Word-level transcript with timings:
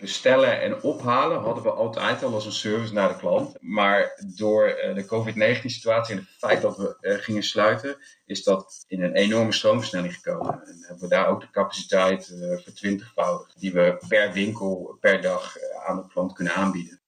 Bestellen 0.00 0.60
en 0.60 0.82
ophalen 0.82 1.40
hadden 1.40 1.62
we 1.62 1.70
altijd 1.70 2.22
al 2.22 2.34
als 2.34 2.46
een 2.46 2.52
service 2.52 2.92
naar 2.92 3.08
de 3.08 3.16
klant. 3.16 3.56
Maar 3.60 4.22
door 4.36 4.66
eh, 4.66 4.94
de 4.94 5.04
COVID-19-situatie 5.04 6.14
en 6.14 6.20
het 6.20 6.36
feit 6.38 6.62
dat 6.62 6.76
we 6.76 6.96
uh, 7.00 7.14
gingen 7.14 7.42
sluiten, 7.42 7.96
is 8.26 8.42
dat 8.42 8.84
in 8.88 9.02
een 9.02 9.14
enorme 9.14 9.52
stroomversnelling 9.52 10.14
gekomen. 10.14 10.52
En 10.52 10.76
hebben 10.80 11.08
we 11.08 11.14
daar 11.14 11.28
ook 11.28 11.40
de 11.40 11.50
capaciteit 11.50 12.30
uh, 12.34 12.58
vertwintigvoudigd, 12.62 13.60
die 13.60 13.72
we 13.72 14.04
per 14.08 14.32
winkel 14.32 14.96
per 15.00 15.20
dag 15.22 15.56
aan 15.86 15.96
de 15.96 16.06
klant 16.08 16.32
kunnen 16.32 16.54
aanbieden. 16.54 17.00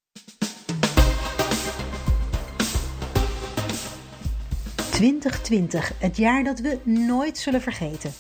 2020, 4.90 5.92
het 5.98 6.16
jaar 6.16 6.44
dat 6.44 6.60
we 6.60 6.78
nooit 6.84 7.38
zullen 7.38 7.60
vergeten. 7.60 8.12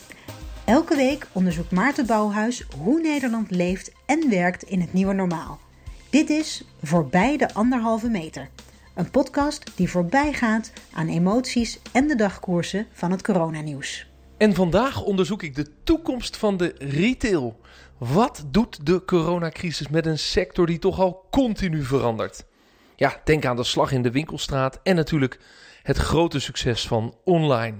Elke 0.64 0.96
week 0.96 1.26
onderzoekt 1.32 1.70
Maarten 1.70 2.06
Bouwhuis 2.06 2.64
hoe 2.78 3.00
Nederland 3.00 3.50
leeft 3.50 3.92
en 4.06 4.30
werkt 4.30 4.62
in 4.62 4.80
het 4.80 4.92
nieuwe 4.92 5.12
normaal. 5.12 5.60
Dit 6.10 6.30
is 6.30 6.64
Voorbij 6.82 7.36
de 7.36 7.54
anderhalve 7.54 8.08
meter. 8.08 8.48
Een 8.94 9.10
podcast 9.10 9.76
die 9.76 9.90
voorbij 9.90 10.32
gaat 10.32 10.72
aan 10.92 11.08
emoties 11.08 11.80
en 11.92 12.06
de 12.06 12.16
dagkoersen 12.16 12.86
van 12.92 13.10
het 13.10 13.22
coronanieuws. 13.22 14.06
En 14.36 14.54
vandaag 14.54 15.02
onderzoek 15.02 15.42
ik 15.42 15.54
de 15.54 15.66
toekomst 15.84 16.36
van 16.36 16.56
de 16.56 16.74
retail. 16.78 17.60
Wat 17.98 18.44
doet 18.46 18.86
de 18.86 19.04
coronacrisis 19.04 19.88
met 19.88 20.06
een 20.06 20.18
sector 20.18 20.66
die 20.66 20.78
toch 20.78 21.00
al 21.00 21.26
continu 21.30 21.82
verandert? 21.82 22.44
Ja, 22.96 23.20
denk 23.24 23.44
aan 23.44 23.56
de 23.56 23.64
slag 23.64 23.92
in 23.92 24.02
de 24.02 24.10
winkelstraat 24.10 24.80
en 24.82 24.96
natuurlijk 24.96 25.40
het 25.82 25.96
grote 25.96 26.40
succes 26.40 26.86
van 26.86 27.14
online. 27.24 27.76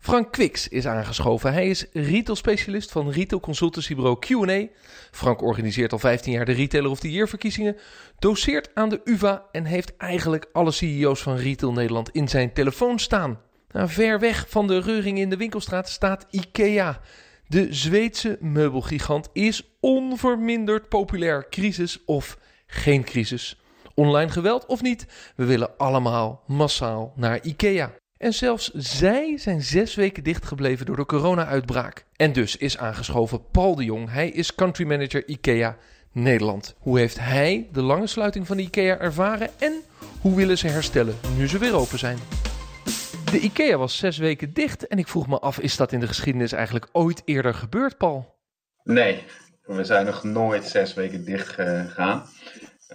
Frank 0.00 0.32
Quix 0.32 0.68
is 0.68 0.86
aangeschoven. 0.86 1.52
Hij 1.52 1.68
is 1.68 1.86
retail-specialist 1.92 2.90
van 2.90 3.10
retail 3.10 3.40
consultancybureau 3.40 4.18
Q&A. 4.18 4.66
Frank 5.10 5.42
organiseert 5.42 5.92
al 5.92 5.98
15 5.98 6.32
jaar 6.32 6.44
de 6.44 6.52
Retailer 6.52 6.90
of 6.90 7.00
the 7.00 7.10
Year 7.10 7.28
verkiezingen, 7.28 7.76
doseert 8.18 8.70
aan 8.74 8.88
de 8.88 9.00
UvA 9.04 9.44
en 9.52 9.64
heeft 9.64 9.96
eigenlijk 9.96 10.48
alle 10.52 10.70
CEO's 10.70 11.22
van 11.22 11.36
Retail 11.36 11.72
Nederland 11.72 12.10
in 12.10 12.28
zijn 12.28 12.52
telefoon 12.52 12.98
staan. 12.98 13.40
Nou, 13.70 13.88
ver 13.88 14.20
weg 14.20 14.46
van 14.48 14.66
de 14.66 14.80
reuring 14.80 15.18
in 15.18 15.30
de 15.30 15.36
winkelstraat 15.36 15.88
staat 15.88 16.26
IKEA. 16.30 17.00
De 17.46 17.66
Zweedse 17.70 18.38
meubelgigant 18.40 19.28
is 19.32 19.70
onverminderd 19.80 20.88
populair, 20.88 21.48
crisis 21.48 22.04
of 22.04 22.38
geen 22.66 23.04
crisis. 23.04 23.60
Online 23.94 24.30
geweld 24.30 24.66
of 24.66 24.82
niet, 24.82 25.06
we 25.36 25.44
willen 25.44 25.76
allemaal 25.76 26.42
massaal 26.46 27.12
naar 27.16 27.44
IKEA. 27.44 27.99
En 28.20 28.32
zelfs 28.32 28.70
zij 28.74 29.38
zijn 29.38 29.62
zes 29.62 29.94
weken 29.94 30.22
dichtgebleven 30.22 30.86
door 30.86 30.96
de 30.96 31.06
corona-uitbraak. 31.06 32.04
En 32.16 32.32
dus 32.32 32.56
is 32.56 32.78
aangeschoven 32.78 33.50
Paul 33.50 33.74
de 33.74 33.84
Jong. 33.84 34.10
Hij 34.10 34.28
is 34.28 34.54
country 34.54 34.86
manager 34.86 35.28
IKEA 35.28 35.76
Nederland. 36.12 36.74
Hoe 36.78 36.98
heeft 36.98 37.18
hij 37.18 37.68
de 37.72 37.82
lange 37.82 38.06
sluiting 38.06 38.46
van 38.46 38.58
IKEA 38.58 38.98
ervaren 38.98 39.48
en 39.58 39.72
hoe 40.20 40.36
willen 40.36 40.58
ze 40.58 40.68
herstellen 40.68 41.14
nu 41.36 41.48
ze 41.48 41.58
weer 41.58 41.74
open 41.74 41.98
zijn? 41.98 42.18
De 43.30 43.38
IKEA 43.38 43.76
was 43.76 43.96
zes 43.96 44.18
weken 44.18 44.52
dicht 44.52 44.86
en 44.86 44.98
ik 44.98 45.08
vroeg 45.08 45.26
me 45.26 45.38
af, 45.38 45.58
is 45.58 45.76
dat 45.76 45.92
in 45.92 46.00
de 46.00 46.06
geschiedenis 46.06 46.52
eigenlijk 46.52 46.88
ooit 46.92 47.22
eerder 47.24 47.54
gebeurd, 47.54 47.96
Paul? 47.96 48.34
Nee, 48.84 49.22
we 49.64 49.84
zijn 49.84 50.06
nog 50.06 50.24
nooit 50.24 50.64
zes 50.64 50.94
weken 50.94 51.24
dicht 51.24 51.48
gegaan. 51.48 52.26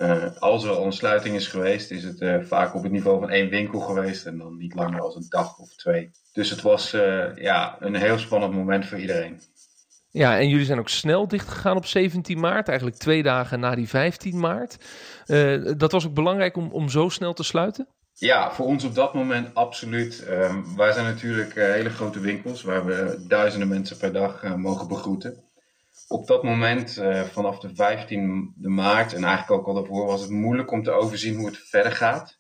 Uh, 0.02 0.26
als 0.40 0.64
er 0.64 0.70
al 0.70 0.86
een 0.86 0.94
sluiting 0.94 1.36
is 1.36 1.48
geweest, 1.48 1.92
is 1.92 2.04
het 2.04 2.22
uh, 2.22 2.38
vaak 2.42 2.76
op 2.76 2.84
het 2.84 2.92
niveau 2.92 3.20
van 3.20 3.30
één 3.30 3.50
winkel 3.50 3.80
geweest 3.80 4.26
en 4.26 4.38
dan 4.38 4.58
niet 4.58 4.74
langer 4.74 5.02
als 5.02 5.16
een 5.16 5.26
dag 5.30 5.58
of 5.58 5.76
twee. 5.76 6.12
Dus 6.34 6.50
het 6.50 6.62
was 6.62 6.94
uh, 6.94 7.36
ja, 7.36 7.76
een 7.80 7.96
heel 7.96 8.18
spannend 8.18 8.54
moment 8.54 8.86
voor 8.86 9.00
iedereen. 9.00 9.42
Ja, 10.10 10.38
en 10.38 10.50
jullie 10.50 10.66
zijn 10.66 10.80
ook 10.80 10.90
snel 10.90 11.28
dichtgegaan 11.28 11.78
op 11.78 11.86
17 11.86 12.40
maart, 12.40 12.68
eigenlijk 12.68 12.98
twee 12.98 13.24
dagen 13.24 13.60
na 13.60 13.76
die 13.76 13.90
15 13.90 14.40
maart. 14.40 14.78
dat 15.78 15.92
was 15.92 16.06
ook 16.06 16.14
belangrijk 16.14 16.58
om, 16.58 16.72
om 16.72 16.90
zo 16.90 17.09
snel 17.09 17.34
te 17.34 17.44
sluiten? 17.44 17.88
Ja, 18.14 18.52
voor 18.52 18.66
ons 18.66 18.84
op 18.84 18.96
dat 18.96 19.14
moment 19.14 19.56
absoluut. 19.56 20.26
wij 20.76 20.92
zijn 20.92 21.06
natuurlijk 21.06 21.53
hele 21.53 21.90
grote 21.90 22.19
winkels 22.19 22.62
waar 22.62 22.86
we 22.86 23.25
duizenden 23.28 23.68
mensen 23.68 23.98
per 23.98 24.14
dag 24.14 24.56
mogen 24.56 24.88
begroeten 24.88 25.44
op 26.08 26.28
dat 26.28 26.44
moment, 26.44 26.98
uh, 26.98 27.24
vanaf 27.24 27.60
de 27.60 27.76
15 27.76 28.54
maart 28.58 29.14
en 29.14 29.24
eigenlijk 29.24 29.60
ook 29.60 29.68
al 29.68 29.74
daarvoor, 29.74 30.06
was 30.06 30.22
het 30.22 30.30
moeilijk 30.30 30.72
om 30.72 30.84
te 30.84 30.92
overzien 30.92 31.36
hoe 31.36 31.46
het 31.46 31.58
verder 31.58 31.92
gaat. 31.92 32.38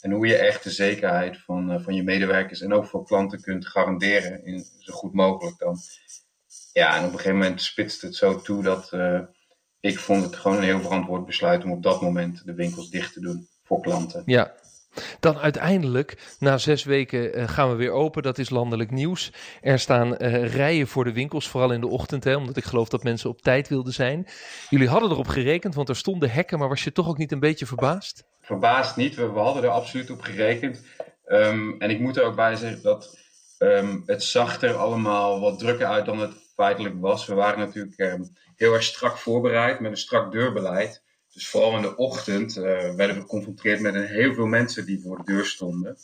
En 0.00 0.10
hoe 0.10 0.26
je 0.26 0.36
echt 0.36 0.64
de 0.64 0.70
zekerheid 0.70 1.38
van, 1.38 1.72
uh, 1.72 1.84
van 1.84 1.94
je 1.94 2.02
medewerkers 2.02 2.60
en 2.60 2.72
ook 2.72 2.86
voor 2.86 3.04
klanten 3.04 3.40
kunt 3.40 3.66
garanderen, 3.66 4.44
in, 4.44 4.64
zo 4.78 4.92
goed 4.92 5.14
mogelijk 5.14 5.58
dan. 5.58 5.76
Ja, 6.72 6.96
en 6.96 7.04
op 7.04 7.12
een 7.12 7.16
gegeven 7.18 7.38
moment 7.38 7.62
spitst 7.62 8.02
het 8.02 8.14
zo 8.14 8.40
toe 8.40 8.62
dat 8.62 8.90
uh, 8.92 9.20
ik 9.80 9.98
vond 9.98 10.24
het 10.24 10.36
gewoon 10.36 10.56
een 10.56 10.62
heel 10.62 10.80
verantwoord 10.80 11.26
besluit 11.26 11.64
om 11.64 11.72
op 11.72 11.82
dat 11.82 12.00
moment 12.00 12.44
de 12.44 12.54
winkels 12.54 12.90
dicht 12.90 13.12
te 13.12 13.20
doen 13.20 13.48
voor 13.64 13.80
klanten. 13.80 14.22
Ja, 14.26 14.54
dan 15.20 15.38
uiteindelijk, 15.38 16.36
na 16.38 16.58
zes 16.58 16.84
weken, 16.84 17.38
uh, 17.38 17.48
gaan 17.48 17.70
we 17.70 17.74
weer 17.74 17.90
open. 17.90 18.22
Dat 18.22 18.38
is 18.38 18.50
landelijk 18.50 18.90
nieuws. 18.90 19.32
Er 19.60 19.78
staan 19.78 20.14
uh, 20.18 20.54
rijen 20.54 20.86
voor 20.86 21.04
de 21.04 21.12
winkels, 21.12 21.48
vooral 21.48 21.72
in 21.72 21.80
de 21.80 21.88
ochtend, 21.88 22.24
hè, 22.24 22.36
omdat 22.36 22.56
ik 22.56 22.64
geloof 22.64 22.88
dat 22.88 23.02
mensen 23.02 23.30
op 23.30 23.42
tijd 23.42 23.68
wilden 23.68 23.92
zijn. 23.92 24.26
Jullie 24.68 24.88
hadden 24.88 25.10
erop 25.10 25.28
gerekend, 25.28 25.74
want 25.74 25.88
er 25.88 25.96
stonden 25.96 26.30
hekken, 26.30 26.58
maar 26.58 26.68
was 26.68 26.84
je 26.84 26.92
toch 26.92 27.08
ook 27.08 27.18
niet 27.18 27.32
een 27.32 27.40
beetje 27.40 27.66
verbaasd? 27.66 28.24
Verbaasd 28.40 28.96
niet, 28.96 29.14
we, 29.14 29.22
hadden 29.22 29.62
er 29.62 29.68
absoluut 29.68 30.10
op 30.10 30.20
gerekend. 30.20 30.82
Um, 31.26 31.80
en 31.80 31.90
ik 31.90 32.00
moet 32.00 32.16
er 32.16 32.24
ook 32.24 32.36
bij 32.36 32.56
zeggen 32.56 32.82
dat 32.82 33.18
um, 33.58 34.02
het 34.06 34.22
zag 34.22 34.62
er 34.62 34.74
allemaal 34.74 35.40
wat 35.40 35.58
drukker 35.58 35.86
uit 35.86 36.06
dan 36.06 36.18
het 36.18 36.32
feitelijk 36.54 36.94
was. 37.00 37.26
We 37.26 37.34
waren 37.34 37.58
natuurlijk 37.58 37.98
um, 37.98 38.32
heel 38.56 38.74
erg 38.74 38.82
strak 38.82 39.16
voorbereid 39.16 39.80
met 39.80 39.90
een 39.90 39.96
strak 39.96 40.32
deurbeleid. 40.32 41.02
Dus 41.32 41.48
vooral 41.48 41.76
in 41.76 41.82
de 41.82 41.96
ochtend 41.96 42.56
uh, 42.56 42.64
werden 42.94 43.16
we 43.16 43.20
geconfronteerd 43.20 43.80
met 43.80 43.94
een 43.94 44.06
heel 44.06 44.34
veel 44.34 44.46
mensen 44.46 44.86
die 44.86 45.00
voor 45.00 45.16
de 45.16 45.24
deur 45.24 45.46
stonden. 45.46 45.98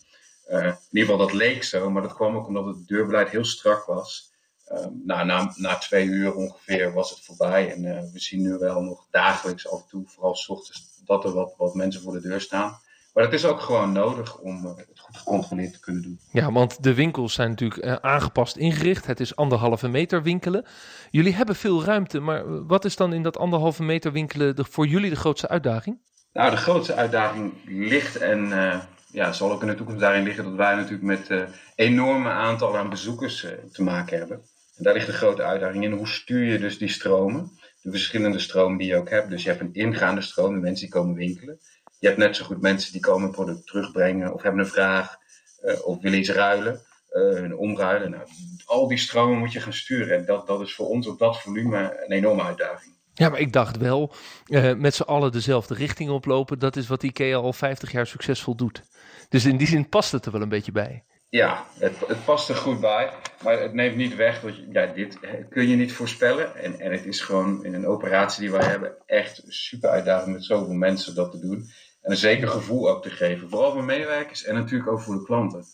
Uh, 0.48 0.64
in 0.64 0.76
ieder 0.90 1.10
geval, 1.10 1.16
dat 1.16 1.32
leek 1.32 1.64
zo, 1.64 1.90
maar 1.90 2.02
dat 2.02 2.14
kwam 2.14 2.36
ook 2.36 2.46
omdat 2.46 2.66
het 2.66 2.86
deurbeleid 2.86 3.28
heel 3.28 3.44
strak 3.44 3.84
was. 3.84 4.32
Uh, 4.72 4.86
nou, 5.04 5.26
na, 5.26 5.52
na 5.56 5.76
twee 5.78 6.06
uur 6.06 6.34
ongeveer 6.34 6.92
was 6.92 7.10
het 7.10 7.24
voorbij. 7.24 7.72
En 7.72 7.84
uh, 7.84 8.00
we 8.12 8.20
zien 8.20 8.42
nu 8.42 8.58
wel 8.58 8.82
nog 8.82 9.06
dagelijks 9.10 9.68
af 9.68 9.82
en 9.82 9.88
toe, 9.88 10.06
vooral 10.06 10.34
s 10.34 10.48
ochtends, 10.48 11.02
dat 11.04 11.24
er 11.24 11.32
wat, 11.32 11.54
wat 11.56 11.74
mensen 11.74 12.02
voor 12.02 12.12
de 12.12 12.20
deur 12.20 12.40
staan. 12.40 12.80
Maar 13.16 13.24
het 13.24 13.34
is 13.34 13.44
ook 13.44 13.60
gewoon 13.60 13.92
nodig 13.92 14.38
om 14.38 14.64
het 14.64 14.86
goed 14.94 15.16
gecontroleerd 15.16 15.72
te 15.72 15.80
kunnen 15.80 16.02
doen. 16.02 16.18
Ja, 16.30 16.52
want 16.52 16.82
de 16.82 16.94
winkels 16.94 17.34
zijn 17.34 17.48
natuurlijk 17.48 17.84
uh, 17.84 17.94
aangepast 17.94 18.56
ingericht. 18.56 19.06
Het 19.06 19.20
is 19.20 19.36
anderhalve 19.36 19.88
meter 19.88 20.22
winkelen. 20.22 20.64
Jullie 21.10 21.34
hebben 21.34 21.56
veel 21.56 21.84
ruimte, 21.84 22.20
maar 22.20 22.66
wat 22.66 22.84
is 22.84 22.96
dan 22.96 23.12
in 23.12 23.22
dat 23.22 23.38
anderhalve 23.38 23.82
meter 23.82 24.12
winkelen 24.12 24.56
de, 24.56 24.64
voor 24.64 24.86
jullie 24.86 25.10
de 25.10 25.16
grootste 25.16 25.48
uitdaging? 25.48 25.98
Nou, 26.32 26.50
de 26.50 26.56
grootste 26.56 26.94
uitdaging 26.94 27.52
ligt 27.64 28.16
en 28.16 28.46
uh, 28.46 28.80
ja, 29.10 29.32
zal 29.32 29.52
ook 29.52 29.62
in 29.62 29.68
de 29.68 29.74
toekomst 29.74 30.00
daarin 30.00 30.24
liggen 30.24 30.44
dat 30.44 30.54
wij 30.54 30.74
natuurlijk 30.74 31.02
met 31.02 31.30
uh, 31.30 31.42
enorme 31.74 32.30
aantallen 32.30 32.80
aan 32.80 32.90
bezoekers 32.90 33.46
te 33.72 33.82
maken 33.82 34.18
hebben. 34.18 34.36
En 34.76 34.84
daar 34.84 34.94
ligt 34.94 35.06
de 35.06 35.12
grote 35.12 35.42
uitdaging 35.42 35.84
in. 35.84 35.92
Hoe 35.92 36.08
stuur 36.08 36.44
je 36.44 36.58
dus 36.58 36.78
die 36.78 36.88
stromen? 36.88 37.50
De 37.82 37.90
verschillende 37.90 38.38
stromen 38.38 38.78
die 38.78 38.86
je 38.86 38.96
ook 38.96 39.10
hebt. 39.10 39.30
Dus 39.30 39.42
je 39.42 39.48
hebt 39.48 39.60
een 39.60 39.74
ingaande 39.74 40.20
stroom, 40.20 40.54
de 40.54 40.60
mensen 40.60 40.84
die 40.86 40.94
komen 40.94 41.14
winkelen. 41.14 41.58
Je 41.98 42.06
hebt 42.06 42.18
net 42.18 42.36
zo 42.36 42.44
goed 42.44 42.60
mensen 42.60 42.92
die 42.92 43.00
komen 43.00 43.26
een 43.26 43.34
product 43.34 43.66
terugbrengen 43.66 44.32
of 44.32 44.42
hebben 44.42 44.60
een 44.60 44.66
vraag 44.66 45.16
uh, 45.64 45.86
of 45.86 46.00
willen 46.00 46.18
iets 46.18 46.30
ruilen, 46.30 46.80
uh, 47.12 47.58
omruilen. 47.58 48.10
Nou, 48.10 48.22
al 48.64 48.88
die 48.88 48.98
stromen 48.98 49.38
moet 49.38 49.52
je 49.52 49.60
gaan 49.60 49.72
sturen. 49.72 50.16
En 50.16 50.24
dat, 50.24 50.46
dat 50.46 50.60
is 50.60 50.74
voor 50.74 50.88
ons 50.88 51.06
op 51.06 51.18
dat 51.18 51.40
volume 51.40 52.04
een 52.04 52.12
enorme 52.12 52.42
uitdaging. 52.42 52.94
Ja, 53.14 53.28
maar 53.28 53.40
ik 53.40 53.52
dacht 53.52 53.76
wel, 53.76 54.12
uh, 54.46 54.74
met 54.74 54.94
z'n 54.94 55.02
allen 55.02 55.32
dezelfde 55.32 55.74
richting 55.74 56.10
oplopen, 56.10 56.58
dat 56.58 56.76
is 56.76 56.86
wat 56.86 57.02
IKEA 57.02 57.36
al 57.36 57.52
50 57.52 57.92
jaar 57.92 58.06
succesvol 58.06 58.56
doet. 58.56 58.82
Dus 59.28 59.44
in 59.44 59.56
die 59.56 59.66
zin 59.66 59.88
past 59.88 60.12
het 60.12 60.26
er 60.26 60.32
wel 60.32 60.42
een 60.42 60.48
beetje 60.48 60.72
bij. 60.72 61.04
Ja, 61.28 61.66
het, 61.78 62.06
het 62.06 62.24
past 62.24 62.48
er 62.48 62.54
goed 62.54 62.80
bij, 62.80 63.12
maar 63.42 63.60
het 63.60 63.72
neemt 63.72 63.96
niet 63.96 64.16
weg 64.16 64.40
dat 64.40 64.56
je, 64.56 64.66
ja, 64.70 64.86
dit 64.86 65.18
kun 65.48 65.68
je 65.68 65.76
niet 65.76 65.92
voorspellen. 65.92 66.56
En, 66.56 66.80
en 66.80 66.92
het 66.92 67.04
is 67.04 67.20
gewoon 67.20 67.64
in 67.64 67.74
een 67.74 67.86
operatie 67.86 68.40
die 68.40 68.50
wij 68.50 68.64
hebben 68.64 68.96
echt 69.06 69.42
super 69.46 69.90
uitdaging 69.90 70.34
met 70.34 70.44
zoveel 70.44 70.74
mensen 70.74 71.14
dat 71.14 71.30
te 71.30 71.40
doen. 71.40 71.70
En 72.06 72.12
een 72.12 72.18
zeker 72.18 72.48
gevoel 72.48 72.90
ook 72.90 73.02
te 73.02 73.10
geven. 73.10 73.48
Vooral 73.48 73.72
voor 73.72 73.84
medewerkers 73.84 74.44
en 74.44 74.54
natuurlijk 74.54 74.90
ook 74.90 75.00
voor 75.00 75.14
de 75.14 75.24
klanten. 75.24 75.64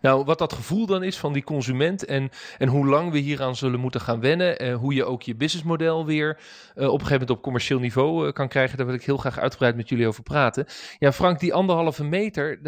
Nou, 0.00 0.24
wat 0.24 0.38
dat 0.38 0.52
gevoel 0.52 0.86
dan 0.86 1.02
is 1.02 1.18
van 1.18 1.32
die 1.32 1.42
consument 1.42 2.04
en, 2.04 2.30
en 2.58 2.68
hoe 2.68 2.86
lang 2.86 3.12
we 3.12 3.18
hieraan 3.18 3.56
zullen 3.56 3.80
moeten 3.80 4.00
gaan 4.00 4.20
wennen. 4.20 4.58
Eh, 4.58 4.76
hoe 4.76 4.94
je 4.94 5.04
ook 5.04 5.22
je 5.22 5.36
businessmodel 5.36 6.06
weer 6.06 6.28
uh, 6.28 6.38
op 6.74 6.76
een 6.76 6.90
gegeven 6.90 7.12
moment 7.12 7.30
op 7.30 7.42
commercieel 7.42 7.78
niveau 7.78 8.26
uh, 8.26 8.32
kan 8.32 8.48
krijgen. 8.48 8.76
Daar 8.76 8.86
wil 8.86 8.94
ik 8.94 9.04
heel 9.04 9.16
graag 9.16 9.38
uitgebreid 9.38 9.76
met 9.76 9.88
jullie 9.88 10.06
over 10.06 10.22
praten. 10.22 10.66
Ja, 10.98 11.12
Frank, 11.12 11.40
die 11.40 11.54
anderhalve 11.54 12.04
meter, 12.04 12.60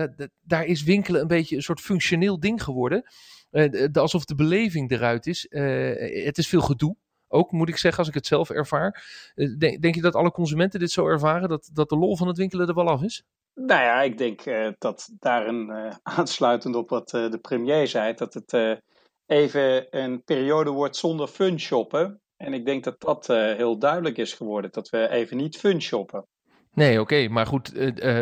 daar 0.43 0.65
is 0.65 0.83
winkelen 0.83 1.21
een 1.21 1.27
beetje 1.27 1.57
een 1.57 1.63
soort 1.63 1.81
functioneel 1.81 2.41
ding 2.41 2.63
geworden. 2.63 3.03
alsof 3.93 4.25
de 4.25 4.35
beleving 4.35 4.91
eruit 4.91 5.27
is. 5.27 5.47
het 6.25 6.39
is 6.39 6.49
veel 6.49 6.61
gedoe. 6.61 6.97
Ook 7.29 7.53
moet 7.53 7.69
ik 7.69 7.77
zeggen, 7.77 7.99
als 7.99 8.09
ik 8.09 8.15
het 8.15 8.27
zelf 8.27 8.51
ervaar. 8.51 9.05
Denk, 9.59 9.83
denk 9.83 9.95
je 9.95 10.01
dat 10.01 10.15
alle 10.15 10.31
consumenten 10.31 10.81
dit 10.81 10.91
zo 10.91 11.07
ervaren? 11.07 11.49
Dat, 11.49 11.71
dat 11.73 11.89
de 11.89 11.97
lol 11.97 12.17
van 12.17 12.29
het 12.29 12.37
winkelen 12.37 12.69
er 12.69 12.75
wel 12.75 12.89
af 12.89 13.03
is? 13.03 13.25
Nou 13.55 13.83
ja, 13.83 14.03
ik 14.03 14.19
denk 14.19 14.47
uh, 14.47 14.69
dat 14.79 15.09
daarin 15.19 15.69
uh, 15.71 15.93
aansluitend 16.19 16.75
op 16.75 16.89
wat 16.89 17.13
uh, 17.13 17.31
de 17.31 17.39
premier 17.39 17.87
zei, 17.87 18.15
dat 18.15 18.35
het 18.35 18.81
even 19.27 19.87
een 19.91 20.23
periode 20.25 20.71
wordt 20.71 20.97
zonder 20.97 21.27
fun 21.27 21.61
shoppen. 21.61 22.21
En 22.37 22.53
ik 22.53 22.65
denk 22.65 22.85
dat 22.85 23.01
dat 23.01 23.27
heel 23.27 23.79
duidelijk 23.79 24.17
is 24.17 24.35
geworden. 24.35 24.71
Dat 24.73 24.89
we 24.89 25.09
even 25.09 25.37
niet 25.37 25.57
fun 25.57 25.83
shoppen. 25.83 26.27
Nee, 26.73 27.01
oké. 27.01 27.29
maar 27.29 27.47
goed, 27.47 27.73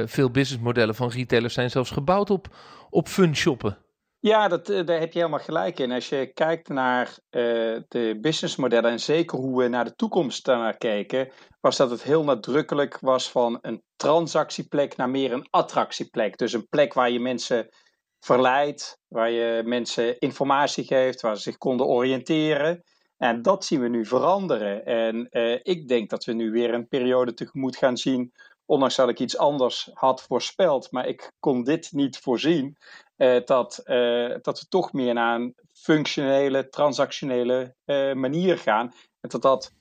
veel 0.05 0.31
businessmodellen 0.31 0.95
van 0.95 1.09
retailers 1.09 1.55
zijn 1.55 1.71
zelfs 1.71 1.91
gebouwd 1.91 2.31
op, 2.31 2.57
op 2.91 3.09
fun 3.09 3.37
shoppen. 3.37 3.79
Ja, 4.27 4.49
dat, 4.49 4.69
eh, 4.69 4.87
daar 4.87 5.01
heb 5.01 5.13
je 5.13 5.19
helemaal 5.19 5.41
gelijk 5.41 5.79
in. 5.79 5.93
Als 5.93 6.09
je 6.09 6.33
kijkt 6.35 6.69
naar 6.69 7.07
uh, 7.09 7.13
de 7.89 8.19
businessmodellen 8.21 8.91
en 8.91 9.01
zeker 9.01 9.39
hoe 9.39 9.63
we 9.63 9.69
naar 9.69 9.85
de 9.85 9.95
toekomst 9.95 10.45
daarnaar 10.45 10.77
keken, 10.77 11.31
was 11.61 11.77
dat 11.77 11.91
het 11.91 12.03
heel 12.03 12.25
nadrukkelijk 12.25 12.99
was 13.01 13.31
van 13.31 13.59
een 13.61 13.83
transactieplek 13.97 14.97
naar 14.97 15.11
meer 15.11 15.33
een 15.33 15.47
attractieplek. 15.51 16.37
Dus 16.37 16.53
een 16.53 16.69
plek 16.69 16.95
waar 16.95 17.11
je 17.11 17.21
mensen 17.21 17.69
verleidt, 18.21 18.99
waar 19.09 19.31
je 19.31 19.63
mensen 19.65 20.19
informatie 20.19 20.85
geeft, 20.85 21.21
waar 21.21 21.37
ze 21.37 21.43
zich 21.43 21.57
konden 21.57 21.87
oriënteren. 21.87 22.83
En 23.17 23.43
dat 23.43 23.65
zien 23.65 23.81
we 23.81 23.89
nu 23.89 24.07
veranderen. 24.07 24.85
En 24.85 25.27
uh, 25.31 25.59
ik 25.63 25.89
denk 25.89 26.11
dat 26.11 26.25
we 26.25 26.33
nu 26.33 26.51
weer 26.51 26.75
een 26.75 26.89
periode 26.89 27.35
tegemoet 27.35 27.77
gaan 27.77 27.97
zien 27.97 28.33
ondanks 28.67 28.97
dat 28.97 29.09
ik 29.09 29.21
iets 29.21 29.39
anders 29.39 29.91
had 29.93 30.23
voorspeld, 30.23 30.91
maar 30.91 31.07
ik 31.07 31.33
kon 31.41 31.63
dit 31.63 31.93
niet 31.93 32.19
voorzien, 32.19 32.77
uh, 33.17 33.41
dat, 33.45 33.81
uh, 33.85 34.37
dat 34.43 34.61
we 34.61 34.67
toch 34.69 34.93
meer 34.93 35.15
naar 35.15 35.35
een 35.35 35.55
functionele, 35.73 36.69
transactionele 36.69 37.75
uh, 37.85 38.13
manier 38.13 38.59
gaan. 38.59 38.93
En 39.21 39.29
dat 39.29 39.43
dat 39.43 39.73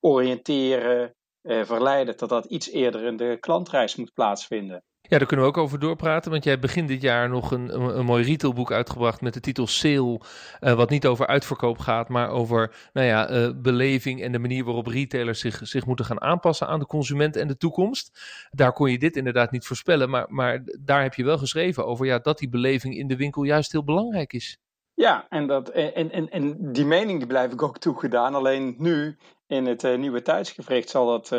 oriënteren, 0.00 1.14
verleiden, 1.46 2.16
dat 2.16 2.28
dat 2.28 2.44
iets 2.44 2.70
eerder 2.70 3.04
in 3.04 3.16
de 3.16 3.36
klantreis 3.40 3.96
moet 3.96 4.12
plaatsvinden. 4.12 4.84
Ja, 5.08 5.18
daar 5.18 5.26
kunnen 5.26 5.46
we 5.46 5.52
ook 5.52 5.62
over 5.64 5.78
doorpraten. 5.78 6.30
Want 6.30 6.42
jij 6.44 6.52
hebt 6.52 6.66
begin 6.66 6.86
dit 6.86 7.02
jaar 7.02 7.28
nog 7.28 7.50
een, 7.50 7.96
een, 7.98 8.04
mooi 8.04 8.24
retailboek 8.24 8.72
uitgebracht 8.72 9.20
met 9.20 9.34
de 9.34 9.40
titel 9.40 9.66
Sale. 9.66 10.20
Uh, 10.60 10.72
wat 10.74 10.90
niet 10.90 11.06
over 11.06 11.26
uitverkoop 11.26 11.78
gaat, 11.78 12.08
maar 12.08 12.28
over 12.28 12.88
nou 12.92 13.06
ja, 13.06 13.30
uh, 13.30 13.50
beleving 13.56 14.22
en 14.22 14.32
de 14.32 14.38
manier 14.38 14.64
waarop 14.64 14.86
retailers 14.86 15.40
zich, 15.40 15.60
zich 15.62 15.86
moeten 15.86 16.04
gaan 16.04 16.20
aanpassen 16.20 16.66
aan 16.66 16.78
de 16.78 16.86
consument 16.86 17.36
en 17.36 17.48
de 17.48 17.56
toekomst. 17.56 18.20
Daar 18.50 18.72
kon 18.72 18.90
je 18.90 18.98
dit 18.98 19.16
inderdaad 19.16 19.50
niet 19.50 19.66
voorspellen. 19.66 20.10
Maar, 20.10 20.26
maar 20.28 20.62
daar 20.80 21.02
heb 21.02 21.14
je 21.14 21.24
wel 21.24 21.38
geschreven 21.38 21.86
over 21.86 22.06
ja, 22.06 22.18
dat 22.18 22.38
die 22.38 22.48
beleving 22.48 22.96
in 22.96 23.08
de 23.08 23.16
winkel 23.16 23.42
juist 23.42 23.72
heel 23.72 23.84
belangrijk 23.84 24.32
is. 24.32 24.58
Ja, 24.94 25.26
en, 25.28 25.46
dat, 25.46 25.68
en, 25.68 26.10
en, 26.10 26.30
en 26.30 26.72
die 26.72 26.86
mening 26.86 27.18
die 27.18 27.28
blijf 27.28 27.52
ik 27.52 27.62
ook 27.62 27.78
toegedaan. 27.78 28.34
Alleen 28.34 28.74
nu 28.78 29.16
in 29.46 29.66
het 29.66 29.82
uh, 29.82 29.98
nieuwe 29.98 30.22
tijdsgevricht 30.22 30.88
zal 30.88 31.06
dat 31.06 31.32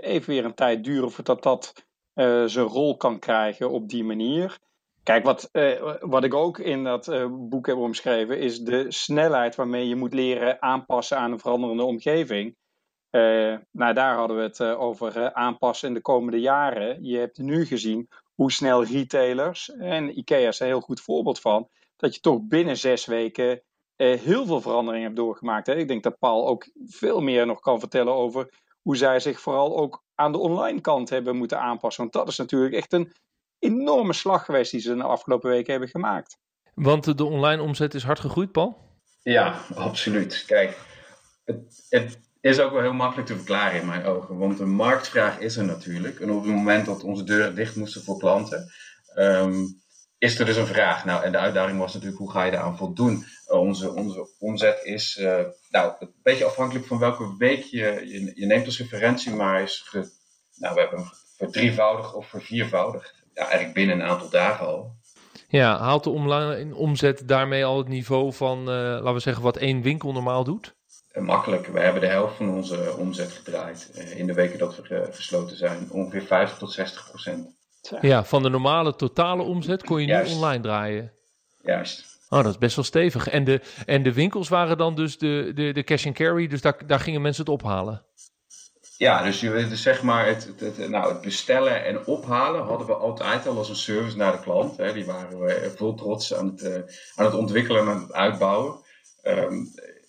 even 0.00 0.30
weer 0.32 0.44
een 0.44 0.54
tijd 0.54 0.84
duren 0.84 1.10
voordat 1.10 1.42
dat 1.42 1.86
zijn 2.46 2.66
rol 2.66 2.96
kan 2.96 3.18
krijgen 3.18 3.70
op 3.70 3.88
die 3.88 4.04
manier. 4.04 4.58
Kijk, 5.02 5.24
wat, 5.24 5.48
uh, 5.52 5.94
wat 6.00 6.24
ik 6.24 6.34
ook 6.34 6.58
in 6.58 6.84
dat 6.84 7.08
uh, 7.08 7.26
boek 7.30 7.66
heb 7.66 7.76
omschreven, 7.76 8.38
is 8.38 8.60
de 8.60 8.84
snelheid 8.88 9.54
waarmee 9.54 9.88
je 9.88 9.96
moet 9.96 10.14
leren 10.14 10.62
aanpassen 10.62 11.18
aan 11.18 11.32
een 11.32 11.38
veranderende 11.38 11.82
omgeving. 11.82 12.56
nou, 13.70 13.94
daar 13.94 14.16
hadden 14.16 14.36
we 14.36 14.42
het 14.42 14.60
over 14.60 15.32
aanpassen 15.32 15.88
in 15.88 15.94
de 15.94 16.00
komende 16.00 16.40
jaren. 16.40 17.04
Je 17.04 17.18
hebt 17.18 17.38
nu 17.38 17.66
gezien 17.66 18.08
hoe 18.34 18.52
snel 18.52 18.84
retailers, 18.84 19.70
en 19.70 20.18
IKEA 20.18 20.48
is 20.48 20.60
een 20.60 20.66
heel 20.66 20.80
goed 20.80 21.00
voorbeeld 21.00 21.40
van, 21.40 21.68
dat 21.96 22.14
je 22.14 22.20
toch 22.20 22.40
binnen 22.42 22.76
zes 22.76 23.06
weken 23.06 23.62
heel 23.96 24.46
veel 24.46 24.60
veranderingen 24.60 25.06
hebt 25.06 25.16
doorgemaakt. 25.16 25.66
Hè? 25.66 25.74
Ik 25.74 25.88
denk 25.88 26.02
dat 26.02 26.18
Paul 26.18 26.48
ook 26.48 26.70
veel 26.86 27.20
meer 27.20 27.46
nog 27.46 27.60
kan 27.60 27.80
vertellen 27.80 28.12
over 28.12 28.50
hoe 28.82 28.96
zij 28.96 29.20
zich 29.20 29.40
vooral 29.40 29.76
ook 29.76 30.02
aan 30.18 30.32
de 30.32 30.38
online 30.38 30.80
kant 30.80 31.10
hebben 31.10 31.36
moeten 31.36 31.60
aanpassen. 31.60 32.02
Want 32.02 32.14
dat 32.14 32.28
is 32.28 32.36
natuurlijk 32.36 32.74
echt 32.74 32.92
een 32.92 33.12
enorme 33.58 34.12
slag 34.12 34.44
geweest 34.44 34.70
die 34.70 34.80
ze 34.80 34.96
de 34.96 35.02
afgelopen 35.02 35.50
weken 35.50 35.70
hebben 35.70 35.88
gemaakt. 35.88 36.38
Want 36.74 37.18
de 37.18 37.24
online 37.24 37.62
omzet 37.62 37.94
is 37.94 38.02
hard 38.02 38.20
gegroeid, 38.20 38.52
Paul? 38.52 38.76
Ja, 39.22 39.60
absoluut. 39.74 40.44
Kijk, 40.46 40.78
het, 41.44 41.86
het 41.88 42.20
is 42.40 42.60
ook 42.60 42.72
wel 42.72 42.80
heel 42.80 42.92
makkelijk 42.92 43.28
te 43.28 43.36
verklaren 43.36 43.80
in 43.80 43.86
mijn 43.86 44.04
ogen. 44.04 44.38
Want 44.38 44.58
de 44.58 44.64
marktvraag 44.64 45.38
is 45.38 45.56
er 45.56 45.64
natuurlijk. 45.64 46.20
En 46.20 46.30
op 46.30 46.42
het 46.42 46.54
moment 46.54 46.86
dat 46.86 47.02
onze 47.02 47.24
deuren 47.24 47.54
dicht 47.54 47.76
moesten 47.76 48.02
voor 48.02 48.18
klanten, 48.18 48.72
um, 49.16 49.80
is 50.18 50.38
er 50.38 50.46
dus 50.46 50.56
een 50.56 50.66
vraag. 50.66 51.04
Nou, 51.04 51.24
en 51.24 51.32
de 51.32 51.38
uitdaging 51.38 51.78
was 51.78 51.92
natuurlijk, 51.92 52.20
hoe 52.20 52.30
ga 52.30 52.44
je 52.44 52.50
daaraan 52.50 52.76
voldoen? 52.76 53.24
Uh, 53.48 53.58
onze, 53.58 53.94
onze 53.94 54.28
omzet 54.38 54.84
is, 54.84 55.16
uh, 55.16 55.40
nou, 55.70 55.92
een 55.98 56.12
beetje 56.22 56.44
afhankelijk 56.44 56.86
van 56.86 56.98
welke 56.98 57.34
week 57.38 57.62
je, 57.62 58.02
je, 58.06 58.32
je 58.34 58.46
neemt 58.46 58.66
als 58.66 58.78
referentie, 58.78 59.34
maar 59.34 59.62
is, 59.62 59.82
ge, 59.86 60.10
nou, 60.54 60.74
we 60.74 60.80
hebben 60.80 60.98
hem 60.98 61.08
verdrievoudigd 61.36 62.14
of 62.14 62.26
verviervoudigd. 62.26 63.14
Ja, 63.34 63.42
eigenlijk 63.42 63.74
binnen 63.74 64.00
een 64.00 64.06
aantal 64.06 64.30
dagen 64.30 64.66
al. 64.66 64.96
Ja, 65.48 65.78
haalt 65.78 66.04
de 66.04 66.10
omzet 66.74 67.28
daarmee 67.28 67.64
al 67.64 67.78
het 67.78 67.88
niveau 67.88 68.32
van, 68.32 68.58
uh, 68.58 68.66
laten 68.66 69.12
we 69.12 69.20
zeggen, 69.20 69.42
wat 69.42 69.56
één 69.56 69.82
winkel 69.82 70.12
normaal 70.12 70.44
doet? 70.44 70.76
makkelijk. 71.20 71.66
We 71.66 71.80
hebben 71.80 72.00
de 72.00 72.06
helft 72.06 72.36
van 72.36 72.50
onze 72.50 72.94
omzet 72.96 73.32
gedraaid 73.32 73.90
in 74.16 74.26
de 74.26 74.34
weken 74.34 74.58
dat 74.58 74.76
we 74.76 75.08
gesloten 75.10 75.56
zijn. 75.56 75.90
Ongeveer 75.90 76.22
50 76.22 76.58
tot 76.58 76.72
60 76.72 77.08
procent. 77.08 77.57
Ja, 78.00 78.24
van 78.24 78.42
de 78.42 78.48
normale 78.48 78.96
totale 78.96 79.42
omzet 79.42 79.84
kon 79.84 80.00
je 80.00 80.06
nu 80.06 80.34
online 80.34 80.62
draaien. 80.62 81.12
Juist. 81.62 82.18
Oh, 82.28 82.42
dat 82.42 82.52
is 82.52 82.58
best 82.58 82.76
wel 82.76 82.84
stevig. 82.84 83.28
En 83.28 83.44
de, 83.44 83.60
en 83.86 84.02
de 84.02 84.12
winkels 84.12 84.48
waren 84.48 84.78
dan 84.78 84.94
dus 84.94 85.18
de, 85.18 85.50
de, 85.54 85.72
de 85.72 85.84
cash 85.84 86.06
and 86.06 86.14
carry, 86.14 86.46
dus 86.46 86.60
daar, 86.60 86.86
daar 86.86 87.00
gingen 87.00 87.22
mensen 87.22 87.44
het 87.44 87.52
ophalen. 87.52 88.06
Ja, 88.96 89.22
dus, 89.22 89.40
je, 89.40 89.50
dus 89.50 89.82
zeg 89.82 90.02
maar 90.02 90.26
het, 90.26 90.52
het, 90.58 90.88
nou, 90.88 91.12
het 91.12 91.20
bestellen 91.20 91.84
en 91.84 92.06
ophalen 92.06 92.64
hadden 92.64 92.86
we 92.86 92.94
altijd 92.94 93.46
al 93.46 93.56
als 93.56 93.68
een 93.68 93.76
service 93.76 94.16
naar 94.16 94.32
de 94.32 94.40
klant. 94.40 94.76
Hè. 94.76 94.92
Die 94.92 95.04
waren 95.04 95.40
we 95.40 95.72
vol 95.76 95.94
trots 95.94 96.34
aan 96.34 96.46
het, 96.46 96.62
uh, 96.62 96.74
aan 97.14 97.24
het 97.24 97.34
ontwikkelen 97.34 97.82
en 97.82 97.88
aan 97.88 98.00
het 98.00 98.12
uitbouwen. 98.12 98.86
Um, 99.22 99.68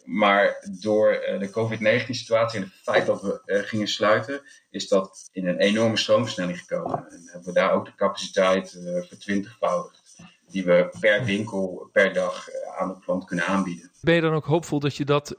maar 0.10 0.68
door 0.82 1.14
uh, 1.14 1.40
de 1.40 1.50
COVID-19-situatie 1.50 2.60
en 2.60 2.66
het 2.66 2.74
feit 2.82 3.06
dat 3.06 3.22
we 3.22 3.42
uh, 3.46 3.60
gingen 3.60 3.88
sluiten, 3.88 4.42
is 4.70 4.88
dat 4.88 5.30
in 5.32 5.48
een 5.48 5.58
enorme 5.58 5.98
stroomversnelling 5.98 6.60
gekomen. 6.60 6.98
En 7.10 7.22
hebben 7.26 7.48
we 7.48 7.60
daar 7.60 7.72
ook 7.72 7.86
de 7.86 7.96
capaciteit 7.96 8.74
uh, 8.74 9.02
vertwintigvoudigd, 9.02 10.16
die 10.48 10.66
we 10.66 10.98
per 11.00 11.26
winkel, 11.26 11.90
per 11.92 12.14
dag 12.14 12.48
aan 12.78 12.88
de 12.88 13.00
klant 13.00 13.26
kunnen 13.26 13.46
aanbieden. 13.46 13.92
Ben 14.02 14.16
je 14.16 14.22
dan 14.22 14.34
ook 14.34 14.46
hoopvol 14.46 14.80
dat 14.80 14.96
je 14.96 15.06
dat 15.06 15.32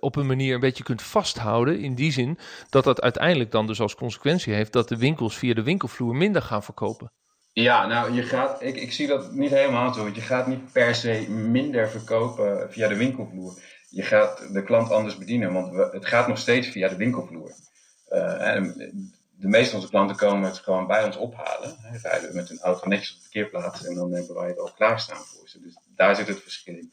op 0.00 0.16
een 0.16 0.26
manier 0.26 0.54
een 0.54 0.60
beetje 0.60 0.84
kunt 0.84 1.02
vasthouden? 1.02 1.80
In 1.80 1.94
die 1.94 2.12
zin 2.12 2.38
dat 2.70 2.84
dat 2.84 3.00
uiteindelijk 3.00 3.50
dan 3.50 3.66
dus 3.66 3.80
als 3.80 3.94
consequentie 3.94 4.54
heeft 4.54 4.72
dat 4.72 4.88
de 4.88 4.96
winkels 4.96 5.36
via 5.36 5.54
de 5.54 5.62
winkelvloer 5.62 6.14
minder 6.14 6.42
gaan 6.42 6.62
verkopen? 6.62 7.12
Ja, 7.62 7.86
nou, 7.86 8.12
je 8.12 8.22
gaat, 8.22 8.62
ik, 8.62 8.76
ik 8.76 8.92
zie 8.92 9.06
dat 9.06 9.32
niet 9.32 9.50
helemaal 9.50 9.94
zo. 9.94 10.02
Want 10.02 10.14
je 10.14 10.20
gaat 10.20 10.46
niet 10.46 10.72
per 10.72 10.94
se 10.94 11.26
minder 11.30 11.88
verkopen 11.88 12.72
via 12.72 12.88
de 12.88 12.96
winkelvloer 12.96 13.58
je 13.88 14.02
gaat 14.02 14.52
de 14.52 14.62
klant 14.62 14.90
anders 14.90 15.18
bedienen, 15.18 15.52
want 15.52 15.92
het 15.92 16.06
gaat 16.06 16.28
nog 16.28 16.38
steeds 16.38 16.68
via 16.68 16.88
de 16.88 16.96
winkelvloer. 16.96 17.54
En 18.38 18.74
de 19.38 19.48
meeste 19.48 19.70
van 19.70 19.78
onze 19.78 19.90
klanten 19.90 20.16
komen 20.16 20.48
het 20.48 20.58
gewoon 20.58 20.86
bij 20.86 21.04
ons 21.04 21.16
ophalen. 21.16 21.76
Hè, 21.80 21.98
rijden 22.08 22.34
met 22.34 22.48
hun 22.48 22.60
auto 22.60 22.88
netjes 22.88 23.10
op 23.10 23.16
de 23.16 23.22
parkeerplaats 23.22 23.84
en 23.84 23.94
dan 23.94 24.12
hebben 24.12 24.34
wij 24.34 24.48
het 24.48 24.58
al 24.58 24.72
klaarstaan 24.72 25.24
voor 25.24 25.48
ze. 25.48 25.60
Dus 25.60 25.78
daar 25.94 26.16
zit 26.16 26.28
het 26.28 26.42
verschil 26.42 26.74
in. 26.74 26.92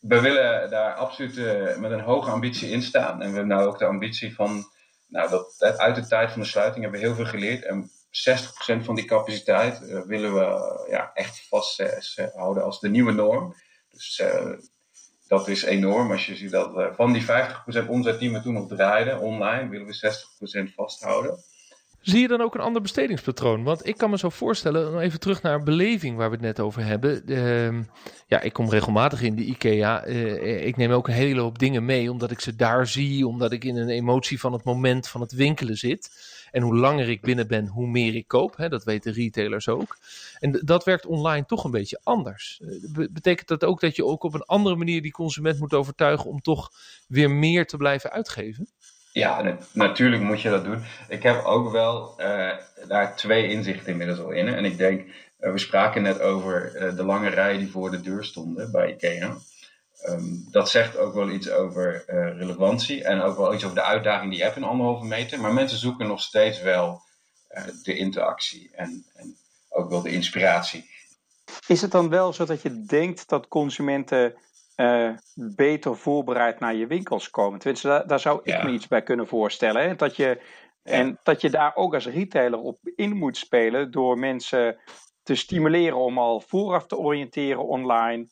We 0.00 0.20
willen 0.20 0.70
daar 0.70 0.94
absoluut 0.94 1.36
uh, 1.36 1.76
met 1.76 1.90
een 1.90 2.00
hoge 2.00 2.30
ambitie 2.30 2.70
in 2.70 2.82
staan. 2.82 3.22
En 3.22 3.28
we 3.28 3.36
hebben 3.36 3.46
nou 3.46 3.66
ook 3.66 3.78
de 3.78 3.86
ambitie 3.86 4.34
van, 4.34 4.64
nou, 5.08 5.30
dat, 5.30 5.76
uit 5.78 5.94
de 5.94 6.06
tijd 6.06 6.30
van 6.30 6.40
de 6.40 6.46
sluiting 6.46 6.82
hebben 6.82 7.00
we 7.00 7.06
heel 7.06 7.16
veel 7.16 7.26
geleerd. 7.26 7.64
En 7.64 7.90
60% 7.90 8.84
van 8.84 8.94
die 8.94 9.04
capaciteit 9.04 9.80
uh, 9.82 10.00
willen 10.00 10.34
we 10.34 10.86
ja, 10.90 11.10
echt 11.14 11.46
vasthouden 11.48 12.64
als 12.64 12.80
de 12.80 12.88
nieuwe 12.88 13.12
norm. 13.12 13.54
Dus 13.90 14.22
dat 15.32 15.48
is 15.48 15.62
enorm. 15.64 16.10
Als 16.10 16.26
je 16.26 16.36
ziet 16.36 16.50
dat 16.50 16.76
uh, 16.76 16.86
van 16.94 17.12
die 17.12 17.22
50% 17.22 17.88
omzet 17.88 18.18
die 18.18 18.32
we 18.32 18.42
toen 18.42 18.52
nog 18.52 18.68
draaiden 18.68 19.20
online, 19.20 19.68
willen 19.68 19.86
we 19.86 20.68
60% 20.70 20.74
vasthouden. 20.74 21.38
Zie 22.00 22.20
je 22.20 22.28
dan 22.28 22.40
ook 22.40 22.54
een 22.54 22.60
ander 22.60 22.82
bestedingspatroon? 22.82 23.62
Want 23.62 23.86
ik 23.86 23.96
kan 23.96 24.10
me 24.10 24.18
zo 24.18 24.28
voorstellen, 24.28 24.98
even 24.98 25.20
terug 25.20 25.42
naar 25.42 25.62
beleving 25.62 26.16
waar 26.16 26.28
we 26.28 26.36
het 26.36 26.44
net 26.44 26.60
over 26.60 26.84
hebben. 26.84 27.22
Uh, 27.26 27.84
ja, 28.26 28.40
ik 28.40 28.52
kom 28.52 28.70
regelmatig 28.70 29.22
in 29.22 29.36
de 29.36 29.44
IKEA. 29.44 30.06
Uh, 30.06 30.66
ik 30.66 30.76
neem 30.76 30.90
ook 30.90 31.08
een 31.08 31.14
hele 31.14 31.40
hoop 31.40 31.58
dingen 31.58 31.84
mee, 31.84 32.10
omdat 32.10 32.30
ik 32.30 32.40
ze 32.40 32.56
daar 32.56 32.86
zie, 32.86 33.26
omdat 33.26 33.52
ik 33.52 33.64
in 33.64 33.76
een 33.76 33.88
emotie 33.88 34.40
van 34.40 34.52
het 34.52 34.64
moment 34.64 35.08
van 35.08 35.20
het 35.20 35.32
winkelen 35.32 35.76
zit. 35.76 36.10
En 36.52 36.62
hoe 36.62 36.76
langer 36.76 37.08
ik 37.08 37.20
binnen 37.20 37.46
ben, 37.46 37.66
hoe 37.66 37.86
meer 37.86 38.14
ik 38.14 38.28
koop. 38.28 38.56
Hè? 38.56 38.68
Dat 38.68 38.84
weten 38.84 39.12
retailers 39.12 39.68
ook. 39.68 39.98
En 40.38 40.60
dat 40.64 40.84
werkt 40.84 41.06
online 41.06 41.46
toch 41.46 41.64
een 41.64 41.70
beetje 41.70 42.00
anders. 42.02 42.60
Uh, 42.62 43.06
betekent 43.10 43.48
dat 43.48 43.64
ook 43.64 43.80
dat 43.80 43.96
je 43.96 44.04
ook 44.04 44.22
op 44.22 44.34
een 44.34 44.44
andere 44.44 44.76
manier 44.76 45.02
die 45.02 45.12
consument 45.12 45.58
moet 45.58 45.74
overtuigen 45.74 46.30
om 46.30 46.40
toch 46.40 46.70
weer 47.08 47.30
meer 47.30 47.66
te 47.66 47.76
blijven 47.76 48.10
uitgeven? 48.10 48.68
Ja, 49.12 49.58
natuurlijk 49.72 50.22
moet 50.22 50.40
je 50.40 50.50
dat 50.50 50.64
doen. 50.64 50.82
Ik 51.08 51.22
heb 51.22 51.44
ook 51.44 51.72
wel 51.72 52.14
uh, 52.20 52.50
daar 52.88 53.16
twee 53.16 53.48
inzichten 53.48 53.92
inmiddels 53.92 54.18
al 54.18 54.30
in. 54.30 54.48
En 54.48 54.64
ik 54.64 54.76
denk, 54.76 55.06
uh, 55.40 55.52
we 55.52 55.58
spraken 55.58 56.02
net 56.02 56.20
over 56.20 56.72
de 56.96 57.04
lange 57.04 57.28
rijen 57.28 57.58
die 57.58 57.70
voor 57.70 57.90
de 57.90 58.00
deur 58.00 58.24
stonden 58.24 58.72
bij 58.72 58.92
IKEA. 58.92 59.36
Um, 60.08 60.48
dat 60.50 60.70
zegt 60.70 60.96
ook 60.96 61.14
wel 61.14 61.28
iets 61.28 61.50
over 61.50 62.04
relevantie 62.38 63.04
en 63.04 63.20
ook 63.20 63.36
wel 63.36 63.54
iets 63.54 63.64
over 63.64 63.76
de 63.76 63.82
uitdaging 63.82 64.30
die 64.30 64.38
je 64.38 64.44
hebt 64.44 64.56
in 64.56 64.64
anderhalve 64.64 65.04
meter. 65.04 65.40
Maar 65.40 65.52
mensen 65.52 65.78
zoeken 65.78 66.06
nog 66.06 66.20
steeds 66.20 66.60
wel 66.60 67.02
de 67.82 67.96
interactie 67.96 68.70
en, 68.74 69.04
en 69.14 69.36
ook 69.68 69.90
wel 69.90 70.02
de 70.02 70.12
inspiratie. 70.12 70.90
Is 71.66 71.82
het 71.82 71.90
dan 71.90 72.08
wel 72.08 72.32
zo 72.32 72.44
dat 72.44 72.62
je 72.62 72.84
denkt 72.84 73.28
dat 73.28 73.48
consumenten 73.48 74.34
beter 75.34 75.96
voorbereid 75.96 76.60
naar 76.60 76.74
je 76.74 76.86
winkels 76.86 77.30
komen. 77.30 77.58
Tenminste, 77.58 77.88
daar, 77.88 78.06
daar 78.06 78.20
zou 78.20 78.40
ik 78.42 78.62
me 78.62 78.70
iets 78.70 78.88
bij 78.88 79.02
kunnen 79.02 79.26
voorstellen. 79.26 79.82
Hè? 79.82 79.94
Dat 79.94 80.16
je, 80.16 80.40
En 80.82 81.18
dat 81.22 81.40
je 81.40 81.50
daar 81.50 81.72
ook 81.74 81.94
als 81.94 82.06
retailer 82.06 82.58
op 82.58 82.78
in 82.94 83.16
moet 83.16 83.36
spelen 83.36 83.90
door 83.90 84.18
mensen 84.18 84.76
te 85.22 85.34
stimuleren 85.34 85.96
om 85.96 86.18
al 86.18 86.40
vooraf 86.40 86.86
te 86.86 86.96
oriënteren 86.96 87.66
online. 87.66 88.28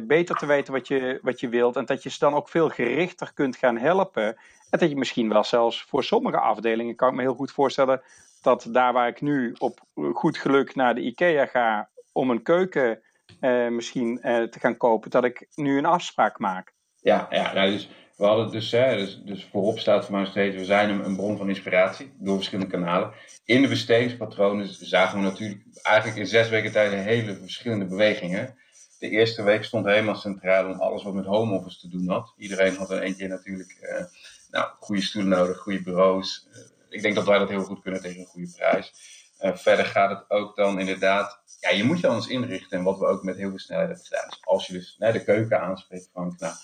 Beter 0.00 0.36
te 0.36 0.46
weten 0.46 0.72
wat 0.72 0.88
je, 0.88 1.18
wat 1.22 1.40
je 1.40 1.48
wilt. 1.48 1.76
En 1.76 1.84
dat 1.84 2.02
je 2.02 2.10
ze 2.10 2.18
dan 2.18 2.34
ook 2.34 2.48
veel 2.48 2.68
gerichter 2.68 3.32
kunt 3.34 3.56
gaan 3.56 3.78
helpen. 3.78 4.36
En 4.70 4.78
dat 4.78 4.88
je 4.88 4.96
misschien 4.96 5.28
wel 5.28 5.44
zelfs 5.44 5.82
voor 5.82 6.04
sommige 6.04 6.40
afdelingen, 6.40 6.96
kan 6.96 7.08
ik 7.08 7.14
me 7.14 7.20
heel 7.22 7.34
goed 7.34 7.52
voorstellen, 7.52 8.02
dat 8.42 8.66
daar 8.70 8.92
waar 8.92 9.08
ik 9.08 9.20
nu 9.20 9.54
op 9.58 9.80
goed 10.12 10.38
geluk 10.38 10.74
naar 10.74 10.94
de 10.94 11.00
IKEA 11.00 11.46
ga 11.46 11.88
om 12.12 12.30
een 12.30 12.42
keuken 12.42 13.02
eh, 13.40 13.68
misschien 13.68 14.22
eh, 14.22 14.42
te 14.42 14.60
gaan 14.60 14.76
kopen, 14.76 15.10
dat 15.10 15.24
ik 15.24 15.46
nu 15.54 15.78
een 15.78 15.86
afspraak 15.86 16.38
maak. 16.38 16.72
Ja, 17.00 17.26
ja 17.30 17.52
nou, 17.52 17.70
dus 17.70 17.88
we 18.16 18.24
hadden 18.24 18.50
dus, 18.50 18.70
hè, 18.70 18.96
dus, 18.96 19.22
dus 19.24 19.48
voorop 19.50 19.78
staat 19.78 20.04
voor 20.04 20.14
mij 20.14 20.26
steeds, 20.26 20.56
we 20.56 20.64
zijn 20.64 20.90
een, 20.90 21.04
een, 21.04 21.16
bron 21.16 21.36
van 21.36 21.48
inspiratie 21.48 22.12
door 22.18 22.36
verschillende 22.36 22.70
kanalen. 22.70 23.12
In 23.44 23.62
de 23.62 23.68
bestedingspatronen 23.68 24.68
zagen 24.68 25.18
we 25.18 25.24
natuurlijk 25.24 25.62
eigenlijk 25.82 26.18
in 26.18 26.26
zes 26.26 26.48
weken 26.48 26.72
tijd 26.72 26.92
hele 26.92 27.34
verschillende 27.34 27.84
bewegingen. 27.84 28.58
De 29.00 29.08
eerste 29.08 29.42
week 29.42 29.64
stond 29.64 29.86
helemaal 29.86 30.16
centraal 30.16 30.70
om 30.70 30.80
alles 30.80 31.02
wat 31.02 31.14
met 31.14 31.24
home 31.24 31.58
office 31.58 31.78
te 31.78 31.88
doen 31.88 32.08
had. 32.08 32.34
Iedereen 32.36 32.76
had 32.76 32.90
er 32.90 33.02
eentje 33.02 33.28
natuurlijk 33.28 33.78
uh, 33.82 34.04
nou, 34.50 34.70
goede 34.78 35.02
stoelen 35.02 35.38
nodig, 35.38 35.58
goede 35.58 35.82
bureaus. 35.82 36.48
ik 36.88 37.02
denk 37.02 37.14
dat 37.14 37.26
wij 37.26 37.38
dat 37.38 37.48
heel 37.48 37.62
goed 37.62 37.82
kunnen 37.82 38.00
tegen 38.00 38.20
een 38.20 38.26
goede 38.26 38.52
prijs. 38.56 38.92
Uh, 39.40 39.56
verder 39.56 39.84
gaat 39.84 40.10
het 40.10 40.30
ook 40.30 40.56
dan 40.56 40.80
inderdaad, 40.80 41.40
ja, 41.60 41.70
je 41.70 41.84
moet 41.84 42.00
je 42.00 42.06
anders 42.06 42.26
inrichten. 42.26 42.78
En 42.78 42.84
wat 42.84 42.98
we 42.98 43.06
ook 43.06 43.22
met 43.22 43.36
heel 43.36 43.48
veel 43.48 43.58
snelheid 43.58 43.88
hebben 43.88 44.06
gedaan. 44.06 44.28
Dus 44.28 44.38
als 44.44 44.66
je 44.66 44.72
dus 44.72 44.96
naar 44.98 45.12
de 45.12 45.24
keuken 45.24 45.60
aanspreekt, 45.60 46.08
van, 46.12 46.34
nou, 46.38 46.54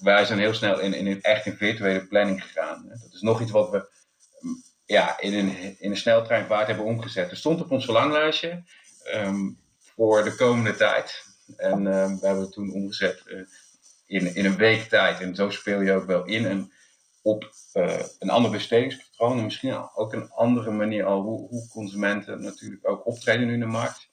wij 0.00 0.24
zijn 0.24 0.38
heel 0.38 0.54
snel 0.54 0.80
in, 0.80 0.94
in 0.94 1.22
echt 1.22 1.46
een 1.46 1.56
virtuele 1.56 2.06
planning 2.06 2.42
gegaan. 2.42 2.88
Dat 2.88 3.12
is 3.12 3.20
nog 3.20 3.40
iets 3.40 3.50
wat 3.50 3.70
we 3.70 3.88
mm, 4.40 4.62
ja, 4.84 5.20
in, 5.20 5.34
een, 5.34 5.78
in 5.78 5.90
een 5.90 5.96
sneltreinvaart 5.96 6.66
hebben 6.66 6.84
omgezet. 6.84 7.30
Er 7.30 7.36
stond 7.36 7.60
op 7.60 7.70
ons 7.70 7.84
verlanglijstje 7.84 8.62
um, 9.14 9.58
voor 9.94 10.24
de 10.24 10.36
komende 10.36 10.76
tijd. 10.76 11.32
En 11.56 11.86
um, 11.86 12.18
we 12.20 12.26
hebben 12.26 12.44
het 12.44 12.52
toen 12.52 12.72
omgezet 12.72 13.22
uh, 13.26 13.40
in, 14.06 14.34
in 14.34 14.44
een 14.44 14.56
week 14.56 14.82
tijd. 14.82 15.20
En 15.20 15.34
zo 15.34 15.50
speel 15.50 15.80
je 15.80 15.92
ook 15.92 16.06
wel 16.06 16.24
in. 16.24 16.46
En 16.46 16.72
op 17.22 17.52
uh, 17.74 17.98
een 18.18 18.30
ander 18.30 18.50
bestedingspatroon 18.50 19.38
en 19.38 19.44
misschien 19.44 19.88
ook 19.94 20.12
een 20.12 20.30
andere 20.30 20.70
manier 20.70 21.04
al 21.04 21.20
hoe, 21.20 21.48
hoe, 21.48 21.68
consumenten 21.68 22.42
natuurlijk 22.42 22.88
ook 22.88 23.06
optreden 23.06 23.48
in 23.48 23.60
de 23.60 23.66
markt. 23.66 24.12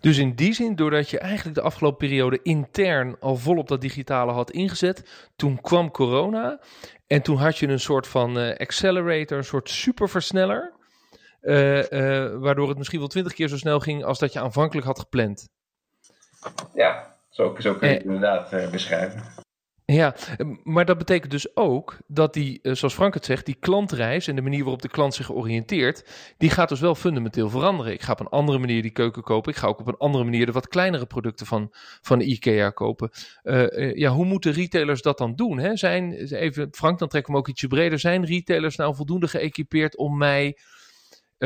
Dus 0.00 0.18
in 0.18 0.34
die 0.34 0.52
zin, 0.52 0.74
doordat 0.74 1.10
je 1.10 1.18
eigenlijk 1.18 1.56
de 1.56 1.62
afgelopen 1.62 2.08
periode 2.08 2.40
intern 2.42 3.16
al 3.20 3.36
volop 3.36 3.68
dat 3.68 3.80
digitale 3.80 4.32
had 4.32 4.50
ingezet, 4.50 5.28
toen 5.36 5.60
kwam 5.60 5.90
corona 5.90 6.60
en 7.06 7.22
toen 7.22 7.36
had 7.36 7.58
je 7.58 7.68
een 7.68 7.80
soort 7.80 8.06
van 8.06 8.56
accelerator, 8.56 9.38
een 9.38 9.44
soort 9.44 9.70
superversneller, 9.70 10.72
waardoor 12.40 12.68
het 12.68 12.78
misschien 12.78 12.98
wel 12.98 13.08
twintig 13.08 13.32
keer 13.32 13.48
zo 13.48 13.56
snel 13.56 13.80
ging 13.80 14.04
als 14.04 14.18
dat 14.18 14.32
je 14.32 14.40
aanvankelijk 14.40 14.86
had 14.86 14.98
gepland. 14.98 15.48
Ja, 16.74 17.16
zo, 17.30 17.56
zo 17.58 17.74
kun 17.74 17.88
je 17.88 17.94
het 17.94 18.04
inderdaad 18.04 18.70
beschrijven. 18.70 19.22
Ja, 19.84 20.14
maar 20.62 20.84
dat 20.84 20.98
betekent 20.98 21.30
dus 21.30 21.56
ook 21.56 21.96
dat 22.06 22.34
die, 22.34 22.58
eh, 22.62 22.74
zoals 22.74 22.94
Frank 22.94 23.14
het 23.14 23.24
zegt, 23.24 23.46
die 23.46 23.56
klantreis 23.60 24.26
en 24.26 24.36
de 24.36 24.42
manier 24.42 24.62
waarop 24.62 24.82
de 24.82 24.88
klant 24.88 25.14
zich 25.14 25.32
oriënteert, 25.32 26.04
die 26.38 26.50
gaat 26.50 26.68
dus 26.68 26.80
wel 26.80 26.94
fundamenteel 26.94 27.50
veranderen. 27.50 27.92
Ik 27.92 28.02
ga 28.02 28.12
op 28.12 28.20
een 28.20 28.28
andere 28.28 28.58
manier 28.58 28.82
die 28.82 28.90
keuken 28.90 29.22
kopen. 29.22 29.52
Ik 29.52 29.58
ga 29.58 29.66
ook 29.66 29.80
op 29.80 29.86
een 29.86 29.96
andere 29.96 30.24
manier 30.24 30.46
de 30.46 30.52
wat 30.52 30.68
kleinere 30.68 31.06
producten 31.06 31.46
van, 31.46 31.68
van 32.00 32.18
de 32.18 32.24
IKEA 32.24 32.70
kopen. 32.70 33.10
Uh, 33.42 33.94
ja, 33.94 34.10
hoe 34.10 34.24
moeten 34.24 34.52
retailers 34.52 35.02
dat 35.02 35.18
dan 35.18 35.34
doen? 35.34 35.58
Hè? 35.58 35.76
Zijn, 35.76 36.12
even, 36.12 36.68
Frank, 36.70 36.98
dan 36.98 37.08
trekken 37.08 37.32
we 37.32 37.38
hem 37.38 37.46
ook 37.46 37.52
ietsje 37.52 37.68
breder. 37.68 37.98
Zijn 37.98 38.24
retailers 38.24 38.76
nou 38.76 38.94
voldoende 38.94 39.28
geëquipeerd 39.28 39.96
om 39.96 40.18
mij 40.18 40.58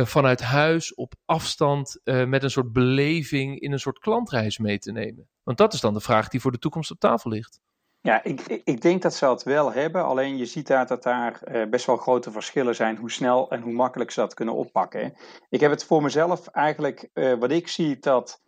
vanuit 0.05 0.41
huis 0.41 0.95
op 0.95 1.15
afstand 1.25 2.01
met 2.05 2.43
een 2.43 2.51
soort 2.51 2.73
beleving 2.73 3.61
in 3.61 3.73
een 3.73 3.81
soort 3.81 3.99
klantreis 3.99 4.59
mee 4.59 4.79
te 4.79 4.93
nemen? 4.93 5.29
Want 5.43 5.59
dat 5.59 5.73
is 5.73 5.81
dan 5.81 5.95
de 5.95 6.01
vraag 6.01 6.29
die 6.29 6.41
voor 6.41 6.53
de 6.53 6.59
toekomst 6.59 6.91
op 6.91 7.01
tafel 7.01 7.31
ligt. 7.31 7.61
Ja, 8.01 8.25
ik, 8.25 8.41
ik 8.65 8.81
denk 8.81 9.03
dat 9.03 9.15
ze 9.15 9.25
dat 9.25 9.43
wel 9.43 9.73
hebben. 9.73 10.05
Alleen 10.05 10.37
je 10.37 10.47
ziet 10.47 10.67
daar 10.67 10.87
dat 10.87 11.03
daar 11.03 11.41
uh, 11.45 11.69
best 11.69 11.87
wel 11.87 11.97
grote 11.97 12.31
verschillen 12.31 12.75
zijn 12.75 12.97
hoe 12.97 13.11
snel 13.11 13.51
en 13.51 13.61
hoe 13.61 13.73
makkelijk 13.73 14.11
ze 14.11 14.21
dat 14.21 14.35
kunnen 14.35 14.55
oppakken. 14.55 15.15
Ik 15.49 15.61
heb 15.61 15.71
het 15.71 15.85
voor 15.85 16.03
mezelf 16.03 16.47
eigenlijk, 16.47 17.11
wat 17.39 17.51
ik 17.51 17.69
zie 17.69 17.99
dat 17.99 18.43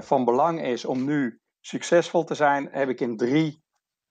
van 0.00 0.24
belang 0.24 0.62
is 0.62 0.84
om 0.84 1.04
nu 1.04 1.40
succesvol 1.60 2.24
te 2.24 2.34
zijn, 2.34 2.68
heb 2.70 2.88
ik 2.88 3.00
in 3.00 3.16
drie 3.16 3.62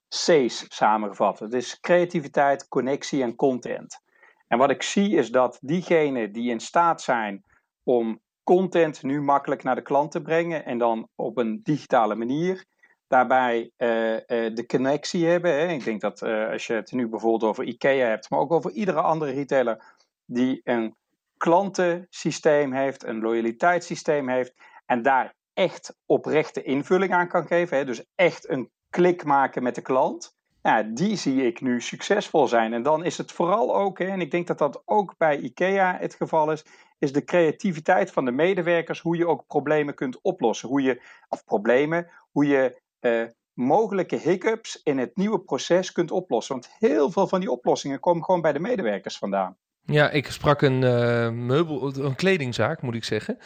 C's 0.07 0.65
samengevat. 0.67 1.39
Het 1.39 1.53
is 1.53 1.79
creativiteit, 1.79 2.67
connectie 2.67 3.21
en 3.23 3.35
content. 3.35 4.01
En 4.49 4.57
wat 4.57 4.69
ik 4.69 4.83
zie 4.83 5.15
is 5.15 5.31
dat 5.31 5.57
diegenen 5.61 6.31
die 6.31 6.51
in 6.51 6.59
staat 6.59 7.01
zijn 7.01 7.43
om 7.83 8.19
content 8.43 9.03
nu 9.03 9.21
makkelijk 9.21 9.63
naar 9.63 9.75
de 9.75 9.81
klant 9.81 10.11
te 10.11 10.21
brengen 10.21 10.65
en 10.65 10.77
dan 10.77 11.07
op 11.15 11.37
een 11.37 11.59
digitale 11.63 12.15
manier 12.15 12.65
daarbij 13.07 13.71
uh, 13.77 14.13
uh, 14.13 14.19
de 14.27 14.63
connectie 14.67 15.25
hebben. 15.25 15.51
Hè. 15.51 15.67
Ik 15.67 15.83
denk 15.83 16.01
dat 16.01 16.21
uh, 16.21 16.49
als 16.49 16.67
je 16.67 16.73
het 16.73 16.91
nu 16.91 17.07
bijvoorbeeld 17.07 17.43
over 17.43 17.63
IKEA 17.63 18.07
hebt, 18.07 18.29
maar 18.29 18.39
ook 18.39 18.51
over 18.51 18.71
iedere 18.71 19.01
andere 19.01 19.31
retailer 19.31 19.83
die 20.25 20.61
een 20.63 20.95
klantensysteem 21.37 22.73
heeft, 22.73 23.03
een 23.03 23.19
loyaliteitssysteem 23.19 24.29
heeft 24.29 24.53
en 24.85 25.01
daar 25.01 25.35
echt 25.53 25.97
oprechte 26.05 26.63
invulling 26.63 27.13
aan 27.13 27.27
kan 27.27 27.47
geven. 27.47 27.77
Hè. 27.77 27.85
Dus 27.85 28.05
echt 28.15 28.49
een 28.49 28.71
klik 28.89 29.23
maken 29.23 29.63
met 29.63 29.75
de 29.75 29.81
klant. 29.81 30.37
Ja, 30.63 30.83
die 30.83 31.15
zie 31.15 31.45
ik 31.45 31.61
nu 31.61 31.81
succesvol 31.81 32.47
zijn. 32.47 32.73
En 32.73 32.83
dan 32.83 33.03
is 33.03 33.17
het 33.17 33.31
vooral 33.31 33.75
ook, 33.75 33.99
hè, 33.99 34.05
en 34.05 34.21
ik 34.21 34.31
denk 34.31 34.47
dat 34.47 34.57
dat 34.57 34.81
ook 34.85 35.17
bij 35.17 35.37
IKEA 35.37 35.97
het 35.99 36.15
geval 36.15 36.51
is, 36.51 36.65
is 36.97 37.13
de 37.13 37.23
creativiteit 37.23 38.11
van 38.11 38.25
de 38.25 38.31
medewerkers, 38.31 38.99
hoe 38.99 39.17
je 39.17 39.27
ook 39.27 39.47
problemen 39.47 39.95
kunt 39.95 40.21
oplossen. 40.21 40.69
Hoe 40.69 40.81
je, 40.81 41.01
of 41.29 41.43
problemen, 41.43 42.09
hoe 42.31 42.45
je 42.45 42.81
uh, 43.01 43.23
mogelijke 43.53 44.15
hiccups 44.15 44.81
in 44.83 44.97
het 44.97 45.15
nieuwe 45.15 45.39
proces 45.39 45.91
kunt 45.91 46.11
oplossen. 46.11 46.55
Want 46.55 46.75
heel 46.79 47.11
veel 47.11 47.27
van 47.27 47.39
die 47.39 47.51
oplossingen 47.51 47.99
komen 47.99 48.23
gewoon 48.23 48.41
bij 48.41 48.53
de 48.53 48.59
medewerkers 48.59 49.17
vandaan. 49.17 49.57
Ja, 49.91 50.09
ik 50.09 50.31
sprak 50.31 50.61
een 50.61 50.81
uh, 50.81 51.29
meubel, 51.29 51.95
een 51.95 52.15
kledingzaak, 52.15 52.81
moet 52.81 52.95
ik 52.95 53.03
zeggen. 53.03 53.37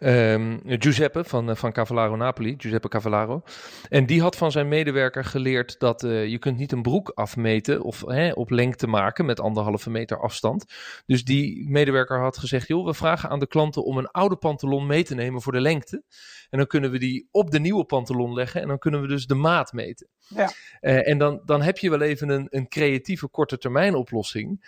Um, 0.00 0.60
Giuseppe 0.64 1.24
van, 1.24 1.50
uh, 1.50 1.56
van 1.56 1.72
Cavallaro 1.72 2.16
Napoli, 2.16 2.54
Giuseppe 2.58 2.88
Cavallaro. 2.88 3.42
En 3.88 4.06
die 4.06 4.20
had 4.20 4.36
van 4.36 4.52
zijn 4.52 4.68
medewerker 4.68 5.24
geleerd 5.24 5.78
dat 5.78 6.02
uh, 6.02 6.26
je 6.26 6.38
kunt 6.38 6.56
niet 6.58 6.72
een 6.72 6.82
broek 6.82 7.10
afmeten 7.14 7.82
of 7.82 8.00
hè, 8.06 8.32
op 8.32 8.50
lengte 8.50 8.86
maken 8.86 9.26
met 9.26 9.40
anderhalve 9.40 9.90
meter 9.90 10.20
afstand. 10.20 10.64
Dus 11.06 11.24
die 11.24 11.70
medewerker 11.70 12.20
had 12.20 12.38
gezegd, 12.38 12.68
joh, 12.68 12.86
we 12.86 12.94
vragen 12.94 13.28
aan 13.28 13.40
de 13.40 13.46
klanten 13.46 13.84
om 13.84 13.98
een 13.98 14.10
oude 14.10 14.36
pantalon 14.36 14.86
mee 14.86 15.04
te 15.04 15.14
nemen 15.14 15.42
voor 15.42 15.52
de 15.52 15.60
lengte. 15.60 16.02
En 16.50 16.58
dan 16.58 16.66
kunnen 16.66 16.90
we 16.90 16.98
die 16.98 17.28
op 17.30 17.50
de 17.50 17.60
nieuwe 17.60 17.84
pantalon 17.84 18.34
leggen 18.34 18.62
en 18.62 18.68
dan 18.68 18.78
kunnen 18.78 19.00
we 19.00 19.06
dus 19.06 19.26
de 19.26 19.34
maat 19.34 19.72
meten. 19.72 20.08
Ja. 20.28 20.50
en 20.80 21.18
dan, 21.18 21.40
dan 21.44 21.62
heb 21.62 21.78
je 21.78 21.90
wel 21.90 22.00
even 22.00 22.28
een, 22.28 22.46
een 22.50 22.68
creatieve 22.68 23.28
korte 23.28 23.58
termijn 23.58 23.94
oplossing. 23.94 24.60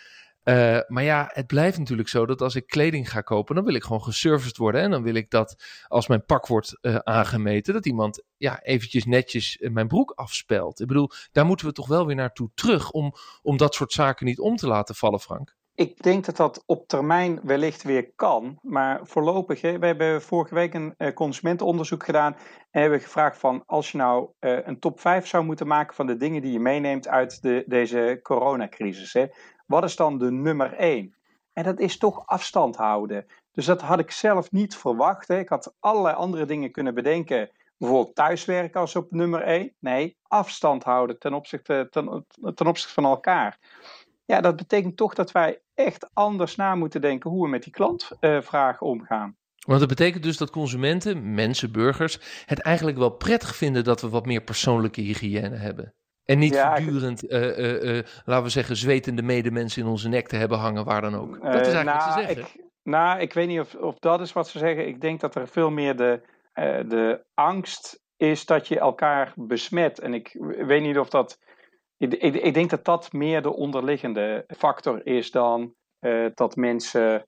Uh, 0.49 0.79
maar 0.87 1.03
ja, 1.03 1.31
het 1.33 1.47
blijft 1.47 1.79
natuurlijk 1.79 2.09
zo 2.09 2.27
dat 2.27 2.41
als 2.41 2.55
ik 2.55 2.67
kleding 2.67 3.11
ga 3.11 3.21
kopen, 3.21 3.55
dan 3.55 3.65
wil 3.65 3.75
ik 3.75 3.83
gewoon 3.83 4.03
geserviced 4.03 4.57
worden. 4.57 4.81
En 4.81 4.91
dan 4.91 5.03
wil 5.03 5.15
ik 5.15 5.31
dat 5.31 5.65
als 5.87 6.07
mijn 6.07 6.25
pak 6.25 6.47
wordt 6.47 6.79
uh, 6.81 6.97
aangemeten, 6.97 7.75
dat 7.75 7.87
iemand 7.87 8.23
ja, 8.37 8.63
eventjes 8.63 9.05
netjes 9.05 9.59
mijn 9.61 9.89
broek 9.89 10.11
afspelt. 10.11 10.81
Ik 10.81 10.87
bedoel, 10.87 11.11
daar 11.33 11.47
moeten 11.47 11.67
we 11.67 11.73
toch 11.73 11.89
wel 11.89 12.07
weer 12.07 12.17
naartoe 12.17 12.51
terug 12.55 12.91
om, 12.91 13.13
om 13.43 13.57
dat 13.57 13.75
soort 13.75 13.93
zaken 13.93 14.27
niet 14.27 14.39
om 14.39 14.57
te 14.57 14.67
laten 14.67 14.95
vallen, 14.95 15.21
Frank. 15.21 15.57
Ik 15.79 16.03
denk 16.03 16.25
dat 16.25 16.37
dat 16.37 16.63
op 16.67 16.89
termijn 16.89 17.41
wellicht 17.43 17.83
weer 17.83 18.13
kan. 18.15 18.59
Maar 18.63 19.01
voorlopig, 19.03 19.61
hè, 19.61 19.79
we 19.79 19.87
hebben 19.87 20.23
vorige 20.23 20.55
week 20.55 20.75
een 20.75 20.95
uh, 20.99 21.13
consumentenonderzoek 21.13 22.05
gedaan. 22.05 22.37
En 22.71 22.81
hebben 22.81 23.01
gevraagd 23.01 23.39
van 23.39 23.63
als 23.67 23.93
je 23.93 23.99
nou 23.99 24.29
uh, 24.41 24.67
een 24.67 24.79
top 24.79 25.01
5 25.01 25.27
zou 25.27 25.45
moeten 25.45 25.67
maken 25.67 25.95
van 25.95 26.07
de 26.07 26.17
dingen 26.17 26.43
die 26.43 26.53
je 26.53 26.61
meeneemt 26.61 27.09
uit 27.09 27.43
de, 27.43 27.65
deze 27.67 28.19
coronacrisis. 28.23 29.13
Hè. 29.13 29.27
Wat 29.67 29.85
is 29.85 29.97
dan 29.97 30.19
de 30.19 30.31
nummer 30.31 30.73
1? 30.73 31.15
En 31.53 31.65
dat 31.65 31.81
is 31.81 31.99
toch 31.99 32.27
afstand 32.27 32.77
houden. 32.77 33.27
Dus 33.53 33.67
dat 33.67 33.81
had 33.81 33.99
ik 33.99 34.11
zelf 34.11 34.51
niet 34.51 34.77
verwacht. 34.77 35.29
Hè. 35.29 35.39
Ik 35.39 35.49
had 35.49 35.75
allerlei 35.81 36.15
andere 36.15 36.45
dingen 36.45 36.71
kunnen 36.71 36.95
bedenken. 36.95 37.51
Bijvoorbeeld 37.77 38.15
thuiswerken 38.15 38.81
als 38.81 38.97
op 38.97 39.11
nummer 39.11 39.43
1. 39.43 39.75
Nee, 39.79 40.17
afstand 40.23 40.85
houden 40.85 41.19
ten 41.19 41.35
opzichte, 41.35 41.89
ten 42.55 42.67
opzichte 42.67 42.93
van 42.93 43.05
elkaar. 43.05 43.59
Ja, 44.29 44.41
dat 44.41 44.57
betekent 44.57 44.97
toch 44.97 45.15
dat 45.15 45.33
wij 45.33 45.61
echt 45.75 46.11
anders 46.13 46.57
na 46.57 46.75
moeten 46.75 47.01
denken 47.01 47.31
hoe 47.31 47.43
we 47.43 47.49
met 47.49 47.63
die 47.63 47.73
klantvragen 47.73 48.87
uh, 48.87 48.93
omgaan. 48.93 49.37
Want 49.67 49.81
dat 49.81 49.89
betekent 49.89 50.23
dus 50.23 50.37
dat 50.37 50.51
consumenten, 50.51 51.35
mensen, 51.35 51.73
burgers, 51.73 52.45
het 52.47 52.61
eigenlijk 52.61 52.99
wel 52.99 53.11
prettig 53.11 53.57
vinden 53.57 53.85
dat 53.85 54.01
we 54.01 54.09
wat 54.09 54.27
meer 54.27 54.41
persoonlijke 54.41 55.01
hygiëne 55.01 55.57
hebben. 55.57 55.95
En 56.25 56.39
niet 56.39 56.55
ja, 56.55 56.77
voortdurend, 56.77 57.25
uh, 57.25 57.59
uh, 57.59 57.83
uh, 57.83 58.05
laten 58.25 58.45
we 58.45 58.51
zeggen, 58.51 58.77
zwetende 58.77 59.23
medemensen 59.23 59.83
in 59.83 59.89
onze 59.89 60.09
nek 60.09 60.29
te 60.29 60.37
hebben 60.37 60.59
hangen, 60.59 60.85
waar 60.85 61.01
dan 61.01 61.17
ook. 61.17 61.43
Dat 61.43 61.67
is 61.67 61.73
eigenlijk 61.73 61.85
nou, 61.85 61.99
wat 61.99 62.13
ze 62.13 62.19
zeggen. 62.19 62.39
Ik, 62.39 62.65
nou, 62.83 63.21
ik 63.21 63.33
weet 63.33 63.49
niet 63.49 63.61
of, 63.61 63.75
of 63.75 63.99
dat 63.99 64.21
is 64.21 64.33
wat 64.33 64.49
ze 64.49 64.59
zeggen. 64.59 64.87
Ik 64.87 65.01
denk 65.01 65.21
dat 65.21 65.35
er 65.35 65.49
veel 65.49 65.71
meer 65.71 65.97
de, 65.97 66.21
de 66.89 67.25
angst 67.35 68.03
is 68.17 68.47
dat 68.47 68.69
je 68.69 68.79
elkaar 68.79 69.33
besmet. 69.37 69.99
En 69.99 70.15
ik 70.15 70.37
weet 70.67 70.83
niet 70.83 70.99
of 70.99 71.09
dat. 71.09 71.39
Ik, 71.99 72.15
ik, 72.15 72.35
ik 72.35 72.55
denk 72.55 72.71
dat 72.71 72.85
dat 72.85 73.13
meer 73.13 73.43
de 73.43 73.55
onderliggende 73.55 74.45
factor 74.57 75.07
is 75.07 75.31
dan 75.31 75.75
uh, 76.01 76.27
dat 76.35 76.57
mensen 76.57 77.27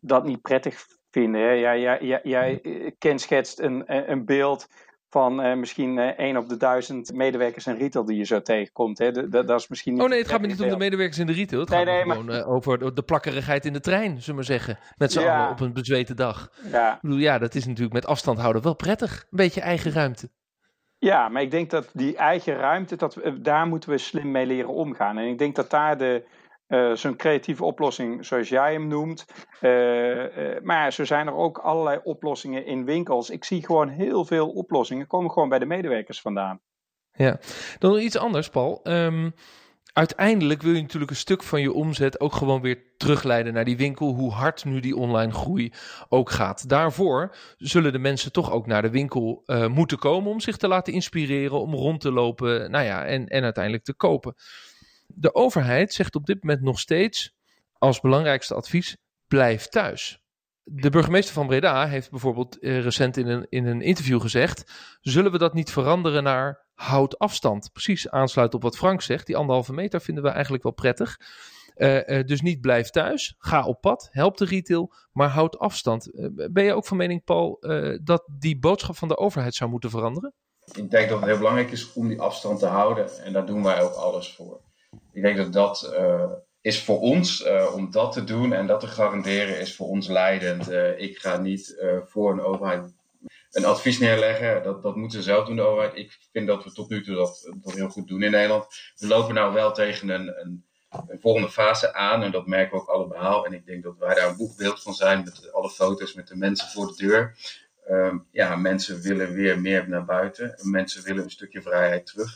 dat 0.00 0.24
niet 0.24 0.42
prettig 0.42 0.84
vinden. 1.10 1.40
Hè. 1.40 1.50
Jij, 1.50 1.80
jij, 2.00 2.20
jij, 2.22 2.60
kenschetst 2.98 3.60
een, 3.60 4.10
een 4.10 4.24
beeld 4.24 4.66
van 5.08 5.46
uh, 5.46 5.54
misschien 5.54 5.96
uh, 5.96 6.06
één 6.06 6.36
op 6.36 6.48
de 6.48 6.56
duizend 6.56 7.12
medewerkers 7.12 7.66
in 7.66 7.76
retail 7.76 8.04
die 8.04 8.16
je 8.16 8.24
zo 8.24 8.42
tegenkomt. 8.42 8.98
Hè. 8.98 9.10
Dat, 9.12 9.46
dat 9.46 9.60
is 9.60 9.68
misschien 9.68 9.92
niet 9.92 10.02
oh 10.02 10.08
nee, 10.08 10.18
het 10.18 10.28
gaat 10.28 10.40
me 10.40 10.46
niet 10.46 10.62
om 10.62 10.68
de 10.68 10.76
medewerkers 10.76 11.18
in 11.18 11.26
de 11.26 11.32
retail. 11.32 11.60
Het 11.60 11.70
nee, 11.70 11.78
gaat 11.78 11.94
nee, 11.94 12.02
gewoon 12.02 12.24
maar... 12.24 12.38
uh, 12.38 12.48
over 12.48 12.94
de 12.94 13.02
plakkerigheid 13.02 13.64
in 13.64 13.72
de 13.72 13.80
trein, 13.80 14.10
zullen 14.10 14.24
we 14.26 14.32
maar 14.32 14.44
zeggen. 14.44 14.78
Met 14.96 15.12
z'n 15.12 15.20
ja. 15.20 15.38
allen 15.38 15.50
op 15.50 15.60
een 15.60 15.72
bezwete 15.72 16.14
dag. 16.14 16.50
Ja. 16.70 16.94
Ik 16.94 17.00
bedoel, 17.00 17.18
ja, 17.18 17.38
dat 17.38 17.54
is 17.54 17.66
natuurlijk 17.66 17.94
met 17.94 18.06
afstand 18.06 18.38
houden 18.38 18.62
wel 18.62 18.76
prettig. 18.76 19.20
Een 19.20 19.36
beetje 19.36 19.60
eigen 19.60 19.92
ruimte. 19.92 20.30
Ja, 20.98 21.28
maar 21.28 21.42
ik 21.42 21.50
denk 21.50 21.70
dat 21.70 21.90
die 21.92 22.16
eigen 22.16 22.56
ruimte, 22.56 22.96
dat, 22.96 23.20
daar 23.38 23.66
moeten 23.66 23.90
we 23.90 23.98
slim 23.98 24.30
mee 24.30 24.46
leren 24.46 24.74
omgaan. 24.74 25.18
En 25.18 25.26
ik 25.26 25.38
denk 25.38 25.54
dat 25.56 25.70
daar 25.70 25.98
de, 25.98 26.24
uh, 26.68 26.94
zo'n 26.94 27.16
creatieve 27.16 27.64
oplossing 27.64 28.26
zoals 28.26 28.48
jij 28.48 28.72
hem 28.72 28.88
noemt. 28.88 29.26
Uh, 29.60 30.60
maar 30.62 30.92
zo 30.92 31.04
zijn 31.04 31.26
er 31.26 31.34
ook 31.34 31.58
allerlei 31.58 32.00
oplossingen 32.02 32.66
in 32.66 32.84
winkels. 32.84 33.30
Ik 33.30 33.44
zie 33.44 33.66
gewoon 33.66 33.88
heel 33.88 34.24
veel 34.24 34.48
oplossingen 34.48 35.06
komen 35.06 35.30
gewoon 35.30 35.48
bij 35.48 35.58
de 35.58 35.66
medewerkers 35.66 36.20
vandaan. 36.20 36.60
Ja, 37.12 37.38
dan 37.78 37.98
iets 37.98 38.16
anders, 38.16 38.48
Paul. 38.48 38.80
Um, 38.84 39.34
uiteindelijk 39.96 40.62
wil 40.62 40.72
je 40.72 40.80
natuurlijk 40.80 41.10
een 41.10 41.16
stuk 41.16 41.42
van 41.42 41.60
je 41.60 41.72
omzet 41.72 42.20
ook 42.20 42.32
gewoon 42.32 42.60
weer 42.60 42.82
terugleiden 42.96 43.52
naar 43.52 43.64
die 43.64 43.76
winkel, 43.76 44.14
hoe 44.14 44.32
hard 44.32 44.64
nu 44.64 44.80
die 44.80 44.96
online 44.96 45.32
groei 45.32 45.72
ook 46.08 46.30
gaat. 46.30 46.68
Daarvoor 46.68 47.36
zullen 47.58 47.92
de 47.92 47.98
mensen 47.98 48.32
toch 48.32 48.50
ook 48.50 48.66
naar 48.66 48.82
de 48.82 48.90
winkel 48.90 49.42
moeten 49.68 49.98
komen 49.98 50.30
om 50.30 50.40
zich 50.40 50.56
te 50.56 50.68
laten 50.68 50.92
inspireren, 50.92 51.60
om 51.60 51.74
rond 51.74 52.00
te 52.00 52.12
lopen, 52.12 52.70
nou 52.70 52.84
ja, 52.84 53.04
en, 53.04 53.26
en 53.26 53.42
uiteindelijk 53.42 53.84
te 53.84 53.94
kopen. 53.94 54.34
De 55.06 55.34
overheid 55.34 55.92
zegt 55.92 56.14
op 56.14 56.26
dit 56.26 56.42
moment 56.42 56.62
nog 56.62 56.80
steeds 56.80 57.34
als 57.72 58.00
belangrijkste 58.00 58.54
advies: 58.54 58.96
blijf 59.26 59.66
thuis. 59.66 60.20
De 60.62 60.90
burgemeester 60.90 61.34
van 61.34 61.46
Breda 61.46 61.86
heeft 61.86 62.10
bijvoorbeeld 62.10 62.58
eh, 62.58 62.80
recent 62.80 63.16
in 63.16 63.26
een, 63.26 63.46
in 63.48 63.66
een 63.66 63.80
interview 63.82 64.20
gezegd: 64.20 64.72
zullen 65.00 65.32
we 65.32 65.38
dat 65.38 65.54
niet 65.54 65.70
veranderen 65.70 66.22
naar 66.22 66.65
houd 66.76 67.18
afstand? 67.18 67.72
Precies 67.72 68.10
aansluit 68.10 68.54
op 68.54 68.62
wat 68.62 68.76
Frank 68.76 69.02
zegt. 69.02 69.26
Die 69.26 69.36
anderhalve 69.36 69.72
meter 69.72 70.00
vinden 70.00 70.24
we 70.24 70.30
eigenlijk 70.30 70.62
wel 70.62 70.72
prettig. 70.72 71.20
Uh, 71.76 72.08
uh, 72.08 72.24
dus 72.24 72.40
niet 72.40 72.60
blijf 72.60 72.90
thuis, 72.90 73.34
ga 73.38 73.64
op 73.64 73.80
pad, 73.80 74.08
help 74.10 74.36
de 74.36 74.44
retail, 74.44 74.92
maar 75.12 75.28
houd 75.28 75.58
afstand. 75.58 76.14
Uh, 76.14 76.28
ben 76.50 76.64
je 76.64 76.74
ook 76.74 76.86
van 76.86 76.96
mening, 76.96 77.24
Paul, 77.24 77.58
dat 78.02 78.24
die 78.38 78.58
boodschap 78.58 78.96
van 78.96 79.08
de 79.08 79.16
overheid 79.16 79.54
zou 79.54 79.70
moeten 79.70 79.90
veranderen? 79.90 80.32
Ik 80.72 80.90
denk 80.90 81.08
dat 81.08 81.18
het 81.18 81.28
heel 81.28 81.38
belangrijk 81.38 81.70
is 81.70 81.92
om 81.92 82.08
die 82.08 82.20
afstand 82.20 82.58
te 82.58 82.66
houden 82.66 83.24
en 83.24 83.32
daar 83.32 83.46
doen 83.46 83.62
wij 83.62 83.82
ook 83.82 83.92
alles 83.92 84.34
voor 84.34 84.60
ik 85.12 85.22
denk 85.22 85.36
dat 85.36 85.52
dat 85.52 85.94
is 86.60 86.82
voor 86.82 87.00
ons, 87.00 87.46
om 87.74 87.90
dat 87.90 88.12
te 88.12 88.24
doen 88.24 88.52
en 88.52 88.66
dat 88.66 88.80
te 88.80 88.86
garanderen, 88.86 89.60
is 89.60 89.76
voor 89.76 89.88
ons 89.88 90.08
leidend. 90.08 90.70
Ik 90.96 91.18
ga 91.18 91.36
niet 91.36 91.84
voor 92.06 92.32
een 92.32 92.40
overheid 92.40 92.94
een 93.50 93.64
advies 93.64 93.98
neerleggen. 93.98 94.62
Dat, 94.62 94.82
dat 94.82 94.96
moeten 94.96 95.18
ze 95.18 95.24
zelf 95.24 95.46
doen, 95.46 95.56
de 95.56 95.62
overheid. 95.62 95.96
Ik 95.96 96.18
vind 96.32 96.46
dat 96.46 96.64
we 96.64 96.72
tot 96.72 96.88
nu 96.88 97.02
toe 97.02 97.14
dat, 97.14 97.52
dat 97.62 97.74
heel 97.74 97.88
goed 97.88 98.08
doen 98.08 98.22
in 98.22 98.30
Nederland. 98.30 98.66
We 98.96 99.06
lopen 99.06 99.34
nou 99.34 99.54
wel 99.54 99.72
tegen 99.72 100.08
een, 100.08 100.40
een, 100.40 100.64
een 101.08 101.20
volgende 101.20 101.50
fase 101.50 101.94
aan 101.94 102.22
en 102.22 102.30
dat 102.30 102.46
merken 102.46 102.76
we 102.76 102.82
ook 102.82 102.88
allemaal. 102.88 103.46
En 103.46 103.52
ik 103.52 103.66
denk 103.66 103.82
dat 103.82 103.98
wij 103.98 104.14
daar 104.14 104.28
een 104.28 104.36
boekbeeld 104.36 104.82
van 104.82 104.94
zijn 104.94 105.24
met 105.24 105.52
alle 105.52 105.70
foto's 105.70 106.14
met 106.14 106.28
de 106.28 106.36
mensen 106.36 106.68
voor 106.68 106.86
de 106.86 107.06
deur. 107.06 107.36
Um, 107.90 108.26
ja, 108.30 108.56
mensen 108.56 109.00
willen 109.00 109.32
weer 109.32 109.60
meer 109.60 109.88
naar 109.88 110.04
buiten. 110.04 110.54
Mensen 110.62 111.04
willen 111.04 111.24
een 111.24 111.30
stukje 111.30 111.62
vrijheid 111.62 112.06
terug. 112.06 112.34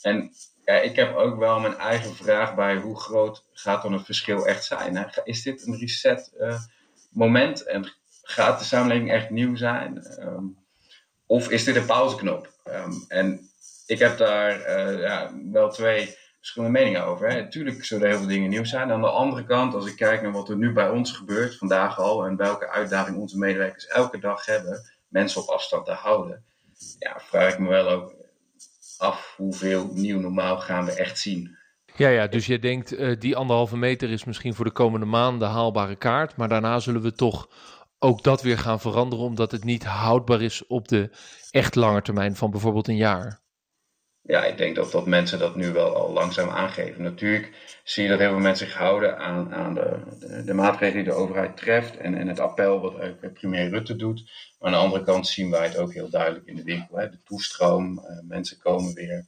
En 0.00 0.32
ja, 0.64 0.74
ik 0.74 0.96
heb 0.96 1.14
ook 1.16 1.38
wel 1.38 1.60
mijn 1.60 1.76
eigen 1.76 2.14
vraag 2.14 2.54
bij 2.54 2.76
hoe 2.76 3.00
groot 3.00 3.44
gaat 3.52 3.82
dan 3.82 3.92
het 3.92 4.04
verschil 4.04 4.46
echt 4.46 4.64
zijn. 4.64 4.96
Hè? 4.96 5.04
Is 5.24 5.42
dit 5.42 5.66
een 5.66 5.78
reset 5.78 6.32
uh, 6.38 6.58
moment 7.10 7.62
en 7.62 7.92
gaat 8.26 8.58
de 8.58 8.64
samenleving 8.64 9.10
echt 9.10 9.30
nieuw 9.30 9.56
zijn? 9.56 10.06
Um, 10.20 10.56
of 11.26 11.50
is 11.50 11.64
dit 11.64 11.76
een 11.76 11.86
pauzeknop? 11.86 12.48
Um, 12.68 13.04
en 13.08 13.40
ik 13.86 13.98
heb 13.98 14.18
daar 14.18 14.58
uh, 14.58 15.00
ja, 15.00 15.30
wel 15.52 15.70
twee 15.70 16.16
verschillende 16.38 16.78
meningen 16.78 17.04
over. 17.04 17.30
Hè. 17.30 17.50
Tuurlijk 17.50 17.84
zullen 17.84 18.08
heel 18.08 18.18
veel 18.18 18.26
dingen 18.26 18.50
nieuw 18.50 18.64
zijn. 18.64 18.92
Aan 18.92 19.00
de 19.00 19.10
andere 19.10 19.44
kant, 19.44 19.74
als 19.74 19.86
ik 19.86 19.96
kijk 19.96 20.22
naar 20.22 20.32
wat 20.32 20.48
er 20.48 20.56
nu 20.56 20.72
bij 20.72 20.88
ons 20.88 21.12
gebeurt, 21.12 21.56
vandaag 21.56 21.98
al, 21.98 22.24
en 22.24 22.36
welke 22.36 22.68
uitdaging 22.68 23.16
onze 23.16 23.38
medewerkers 23.38 23.86
elke 23.86 24.18
dag 24.18 24.44
hebben, 24.44 24.90
mensen 25.08 25.42
op 25.42 25.48
afstand 25.48 25.86
te 25.86 25.92
houden, 25.92 26.44
ja, 26.98 27.20
vraag 27.20 27.52
ik 27.52 27.58
me 27.58 27.68
wel 27.68 27.88
ook 27.88 28.14
af 28.98 29.34
hoeveel 29.36 29.90
nieuw 29.92 30.20
normaal 30.20 30.58
gaan 30.58 30.84
we 30.84 30.92
echt 30.92 31.18
zien. 31.18 31.56
Ja, 31.96 32.08
ja, 32.08 32.26
dus 32.26 32.46
je 32.46 32.58
denkt 32.58 32.92
uh, 32.92 33.16
die 33.18 33.36
anderhalve 33.36 33.76
meter 33.76 34.10
is 34.10 34.24
misschien 34.24 34.54
voor 34.54 34.64
de 34.64 34.70
komende 34.70 35.06
maanden 35.06 35.48
haalbare 35.48 35.96
kaart. 35.96 36.36
Maar 36.36 36.48
daarna 36.48 36.78
zullen 36.78 37.02
we 37.02 37.12
toch 37.12 37.48
ook 38.06 38.22
dat 38.22 38.42
weer 38.42 38.58
gaan 38.58 38.80
veranderen, 38.80 39.24
omdat 39.24 39.50
het 39.50 39.64
niet 39.64 39.84
houdbaar 39.84 40.42
is 40.42 40.66
op 40.66 40.88
de 40.88 41.10
echt 41.50 41.74
lange 41.74 42.02
termijn 42.02 42.36
van 42.36 42.50
bijvoorbeeld 42.50 42.88
een 42.88 42.96
jaar. 42.96 43.40
Ja, 44.22 44.44
ik 44.44 44.58
denk 44.58 44.76
dat, 44.76 44.92
dat 44.92 45.06
mensen 45.06 45.38
dat 45.38 45.56
nu 45.56 45.72
wel 45.72 45.94
al 45.94 46.12
langzaam 46.12 46.48
aangeven. 46.48 47.02
Natuurlijk 47.02 47.78
zie 47.84 48.02
je 48.02 48.08
dat 48.08 48.18
heel 48.18 48.30
veel 48.30 48.38
mensen 48.38 48.66
zich 48.66 48.76
houden 48.76 49.18
aan, 49.18 49.54
aan 49.54 49.74
de, 49.74 50.42
de, 50.44 50.54
maatregelen 50.54 51.04
die 51.04 51.12
de 51.12 51.18
overheid 51.18 51.56
treft 51.56 51.96
en, 51.96 52.28
het 52.28 52.40
appel 52.40 52.80
wat 52.80 53.00
ook 53.00 53.32
premier 53.32 53.68
Rutte 53.68 53.96
doet. 53.96 54.30
Maar 54.58 54.68
aan 54.68 54.78
de 54.78 54.84
andere 54.84 55.04
kant 55.04 55.26
zien 55.28 55.50
wij 55.50 55.66
het 55.66 55.76
ook 55.76 55.92
heel 55.92 56.10
duidelijk 56.10 56.46
in 56.46 56.56
de 56.56 56.62
winkel. 56.62 56.96
Hè. 56.96 57.10
De 57.10 57.22
toestroom, 57.24 57.98
uh, 57.98 58.28
mensen 58.28 58.58
komen 58.58 58.94
weer. 58.94 59.26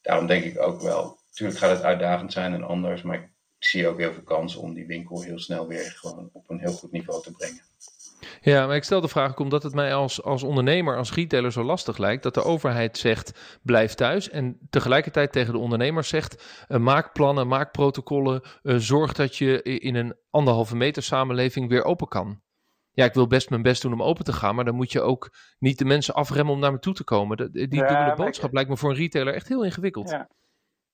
Daarom 0.00 0.26
denk 0.26 0.44
ik 0.44 0.60
ook 0.60 0.80
wel, 0.80 1.18
natuurlijk 1.28 1.58
gaat 1.58 1.76
het 1.76 1.82
uitdagend 1.82 2.32
zijn 2.32 2.52
en 2.52 2.62
anders, 2.62 3.02
maar 3.02 3.16
ik 3.16 3.30
zie 3.58 3.88
ook 3.88 3.98
heel 3.98 4.12
veel 4.12 4.22
kansen 4.22 4.60
om 4.60 4.74
die 4.74 4.86
winkel 4.86 5.22
heel 5.22 5.38
snel 5.38 5.66
weer 5.66 5.94
gewoon 5.96 6.30
op 6.32 6.50
een 6.50 6.60
heel 6.60 6.72
goed 6.72 6.92
niveau 6.92 7.22
te 7.22 7.32
brengen. 7.32 7.62
Ja, 8.40 8.66
maar 8.66 8.76
ik 8.76 8.84
stel 8.84 9.00
de 9.00 9.08
vraag 9.08 9.30
ook 9.30 9.38
omdat 9.38 9.62
het 9.62 9.74
mij 9.74 9.94
als, 9.94 10.22
als 10.22 10.42
ondernemer, 10.42 10.96
als 10.96 11.12
retailer 11.14 11.52
zo 11.52 11.62
lastig 11.62 11.98
lijkt 11.98 12.22
dat 12.22 12.34
de 12.34 12.42
overheid 12.42 12.98
zegt 12.98 13.58
blijf 13.62 13.94
thuis 13.94 14.28
en 14.30 14.58
tegelijkertijd 14.70 15.32
tegen 15.32 15.52
de 15.52 15.58
ondernemers 15.58 16.08
zegt 16.08 16.64
uh, 16.68 16.78
maak 16.78 17.12
plannen, 17.12 17.48
maak 17.48 17.72
protocollen, 17.72 18.42
uh, 18.62 18.76
zorg 18.76 19.12
dat 19.12 19.36
je 19.36 19.62
in 19.62 19.94
een 19.94 20.16
anderhalve 20.30 20.76
meter 20.76 21.02
samenleving 21.02 21.68
weer 21.68 21.84
open 21.84 22.08
kan. 22.08 22.40
Ja, 22.90 23.04
ik 23.04 23.14
wil 23.14 23.26
best 23.26 23.50
mijn 23.50 23.62
best 23.62 23.82
doen 23.82 23.92
om 23.92 24.02
open 24.02 24.24
te 24.24 24.32
gaan, 24.32 24.54
maar 24.54 24.64
dan 24.64 24.74
moet 24.74 24.92
je 24.92 25.00
ook 25.00 25.30
niet 25.58 25.78
de 25.78 25.84
mensen 25.84 26.14
afremmen 26.14 26.54
om 26.54 26.60
naar 26.60 26.72
me 26.72 26.78
toe 26.78 26.94
te 26.94 27.04
komen. 27.04 27.36
De, 27.36 27.50
die 27.50 27.80
ja, 27.80 27.88
dubbele 27.88 28.14
boodschap 28.16 28.52
lijkt 28.52 28.68
me 28.68 28.76
voor 28.76 28.90
een 28.90 28.96
retailer 28.96 29.34
echt 29.34 29.48
heel 29.48 29.64
ingewikkeld. 29.64 30.10
Ja. 30.10 30.28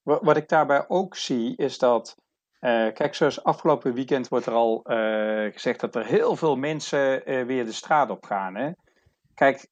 Wat 0.03 0.37
ik 0.37 0.49
daarbij 0.49 0.85
ook 0.89 1.17
zie 1.17 1.57
is 1.57 1.79
dat 1.79 2.17
uh, 2.63 2.93
kijk, 2.93 3.15
zoals 3.15 3.45
afgelopen 3.45 3.95
weekend 3.95 4.29
wordt 4.29 4.47
er 4.47 4.53
al 4.53 4.85
uh, 4.85 5.53
gezegd 5.53 5.81
dat 5.81 5.95
er 5.95 6.07
heel 6.07 6.37
veel 6.37 6.57
mensen 6.57 7.31
uh, 7.31 7.47
weer 7.47 7.65
de 7.65 7.73
straat 7.73 8.11
op 8.11 8.25
gaan. 8.25 8.55
Hè? 8.55 8.71
Kijk, 9.35 9.69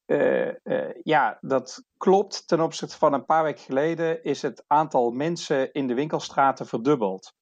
ja, 1.02 1.38
dat 1.40 1.84
klopt. 1.96 2.48
Ten 2.48 2.60
opzichte 2.60 2.98
van 2.98 3.12
een 3.12 3.24
paar 3.24 3.42
weken 3.42 3.62
geleden 3.62 4.24
is 4.24 4.42
het 4.42 4.64
aantal 4.66 5.10
mensen 5.10 5.72
in 5.72 5.86
de 5.86 5.94
winkelstraten 5.94 6.66
verdubbeld. 6.66 7.32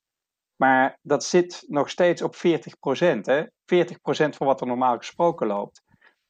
Maar 0.56 0.98
dat 1.02 1.24
zit 1.24 1.64
nog 1.66 1.90
steeds 1.90 2.22
op 2.22 2.36
40 2.36 2.78
procent. 2.78 3.46
40 3.66 4.00
procent 4.00 4.36
van 4.36 4.46
wat 4.46 4.60
er 4.60 4.66
normaal 4.66 4.96
gesproken 4.96 5.46
loopt. 5.46 5.82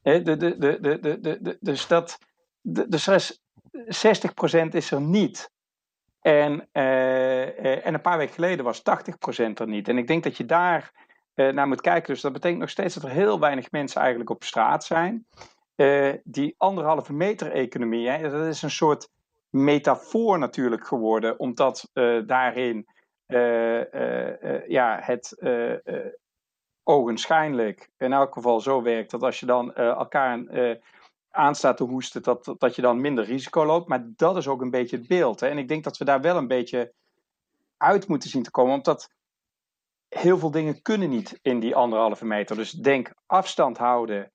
Hè? 0.02 0.22
De, 0.22 0.36
de, 0.36 0.58
de, 0.58 1.56
dus 1.60 1.86
dat, 1.86 2.18
dus 2.62 3.40
60 3.86 4.34
procent 4.34 4.74
is 4.74 4.90
er 4.90 5.00
niet. 5.00 5.50
En, 6.20 6.68
uh, 6.72 7.86
en 7.86 7.94
een 7.94 8.00
paar 8.00 8.18
weken 8.18 8.34
geleden 8.34 8.64
was 8.64 8.82
80% 8.82 8.82
er 9.54 9.68
niet. 9.68 9.88
En 9.88 9.98
ik 9.98 10.06
denk 10.06 10.24
dat 10.24 10.36
je 10.36 10.44
daar 10.44 10.92
uh, 11.34 11.52
naar 11.52 11.68
moet 11.68 11.80
kijken. 11.80 12.12
Dus 12.12 12.22
dat 12.22 12.32
betekent 12.32 12.60
nog 12.60 12.70
steeds 12.70 12.94
dat 12.94 13.02
er 13.02 13.10
heel 13.10 13.40
weinig 13.40 13.70
mensen 13.70 14.00
eigenlijk 14.00 14.30
op 14.30 14.44
straat 14.44 14.84
zijn. 14.84 15.26
die 16.24 16.54
anderhalve 16.56 17.12
meter 17.12 17.52
economie, 17.52 18.08
hè, 18.08 18.30
dat 18.30 18.46
is 18.46 18.62
een 18.62 18.70
soort 18.70 19.08
metafoor 19.50 20.38
natuurlijk 20.38 20.86
geworden, 20.86 21.38
omdat 21.38 21.90
daarin 22.26 22.86
ja, 24.66 24.98
het 25.00 25.36
ogenschijnlijk 26.84 27.90
in 27.98 28.12
elk 28.12 28.32
geval 28.32 28.60
zo 28.60 28.82
werkt 28.82 29.10
dat 29.10 29.22
als 29.22 29.40
je 29.40 29.46
dan 29.46 29.74
elkaar 29.74 30.40
aanstaat 31.30 31.76
te 31.76 31.84
hoesten, 31.84 32.22
dat, 32.22 32.54
dat 32.58 32.74
je 32.74 32.82
dan 32.82 33.00
minder 33.00 33.24
risico 33.24 33.64
loopt. 33.66 33.88
Maar 33.88 34.10
dat 34.16 34.36
is 34.36 34.48
ook 34.48 34.60
een 34.60 34.70
beetje 34.70 34.96
het 34.96 35.08
beeld. 35.08 35.40
Hè? 35.40 35.48
En 35.48 35.58
ik 35.58 35.68
denk 35.68 35.84
dat 35.84 35.96
we 35.96 36.04
daar 36.04 36.20
wel 36.20 36.36
een 36.36 36.46
beetje 36.46 36.92
uit 37.76 38.08
moeten 38.08 38.30
zien 38.30 38.42
te 38.42 38.50
komen, 38.50 38.74
omdat 38.74 39.10
heel 40.08 40.38
veel 40.38 40.50
dingen 40.50 40.82
kunnen 40.82 41.10
niet 41.10 41.38
in 41.42 41.60
die 41.60 41.74
anderhalve 41.74 42.24
meter. 42.24 42.56
Dus 42.56 42.70
denk 42.70 43.14
afstand 43.26 43.78
houden, 43.78 44.32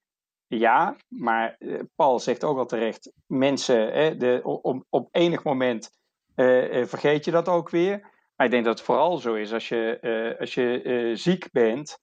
ja. 0.47 0.95
Maar 1.07 1.55
eh, 1.59 1.79
Paul 1.95 2.19
zegt 2.19 2.43
ook 2.43 2.57
al 2.57 2.65
terecht, 2.65 3.11
mensen, 3.25 3.93
hè, 3.93 4.17
de, 4.17 4.39
op, 4.43 4.85
op 4.89 5.07
enig 5.11 5.43
moment 5.43 5.89
uh, 6.35 6.85
vergeet 6.85 7.25
je 7.25 7.31
dat 7.31 7.47
ook 7.47 7.69
weer. 7.69 7.99
Maar 8.35 8.45
ik 8.45 8.51
denk 8.51 8.65
dat 8.65 8.77
het 8.77 8.87
vooral 8.87 9.17
zo 9.17 9.33
is 9.33 9.53
als 9.53 9.67
je, 9.69 10.35
als 10.39 10.53
je 10.53 11.11
ziek 11.13 11.51
bent 11.51 11.99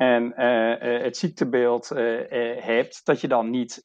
en 0.00 0.32
uh, 0.38 0.70
uh, 0.70 1.02
het 1.02 1.16
ziektebeeld 1.16 1.90
uh, 1.92 2.20
hebt, 2.62 3.04
dat 3.04 3.20
je 3.20 3.28
dan 3.28 3.50
niet 3.50 3.82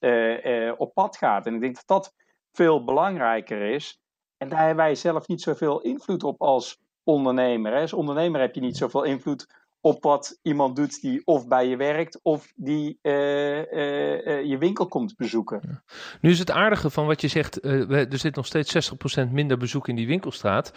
op 0.78 0.93
pad 0.93 1.17
gaat. 1.17 1.45
En 1.45 1.54
ik 1.54 1.62
denk 1.62 1.75
dat 1.75 1.88
dat 1.88 2.13
veel 2.51 2.84
belangrijker 2.84 3.62
is. 3.62 3.99
En 4.38 4.49
daar 4.49 4.60
hebben 4.60 4.86
wij 4.86 4.95
zelf 4.95 5.28
niet 5.28 5.41
zoveel 5.41 5.82
invloed 5.82 6.23
op 6.23 6.41
als 6.41 6.80
ondernemer. 7.04 7.82
Als 7.82 7.93
ondernemer 7.93 8.41
heb 8.41 8.56
je 8.56 8.62
niet 8.62 8.78
zoveel 8.78 9.04
invloed 9.04 9.64
op 9.86 10.04
wat 10.04 10.39
iemand 10.41 10.76
doet 10.76 11.02
die 11.02 11.21
of 11.26 11.48
bij 11.48 11.67
je 11.67 11.78
werkt 11.78 12.19
of 12.24 12.52
die 12.56 13.00
uh, 13.02 13.58
uh, 13.58 14.43
je 14.43 14.58
winkel 14.60 14.88
komt 14.88 15.15
bezoeken. 15.15 15.84
Nu 16.21 16.30
is 16.30 16.39
het 16.39 16.52
aardige 16.52 16.89
van 16.89 17.06
wat 17.06 17.21
je 17.21 17.28
zegt, 17.28 17.63
er 17.65 18.17
zit 18.17 18.36
nog 18.36 18.45
steeds 18.45 18.91
60% 19.28 19.32
minder 19.32 19.58
bezoek 19.58 19.88
in 19.88 19.95
die 19.95 20.08
winkelstraat. 20.08 20.74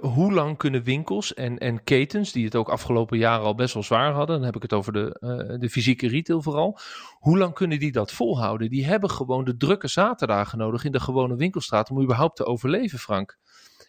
hoe 0.00 0.32
lang 0.32 0.56
kunnen 0.56 0.82
winkels 0.82 1.34
en, 1.34 1.58
en 1.58 1.84
ketens, 1.84 2.32
die 2.32 2.44
het 2.44 2.56
ook 2.56 2.68
afgelopen 2.68 3.18
jaren 3.18 3.44
al 3.44 3.54
best 3.54 3.74
wel 3.74 3.82
zwaar 3.82 4.12
hadden, 4.12 4.36
dan 4.36 4.44
heb 4.44 4.56
ik 4.56 4.62
het 4.62 4.72
over 4.72 4.92
de, 4.92 5.56
de 5.60 5.70
fysieke 5.70 6.08
retail 6.08 6.42
vooral, 6.42 6.78
hoe 7.18 7.38
lang 7.38 7.54
kunnen 7.54 7.78
die 7.78 7.92
dat 7.92 8.12
volhouden? 8.12 8.70
Die 8.70 8.86
hebben 8.86 9.10
gewoon 9.10 9.44
de 9.44 9.56
drukke 9.56 9.88
zaterdagen 9.88 10.58
nodig 10.58 10.84
in 10.84 10.92
de 10.92 11.00
gewone 11.00 11.36
winkelstraat 11.36 11.90
om 11.90 12.02
überhaupt 12.02 12.36
te 12.36 12.44
overleven, 12.44 12.98
Frank. 12.98 13.38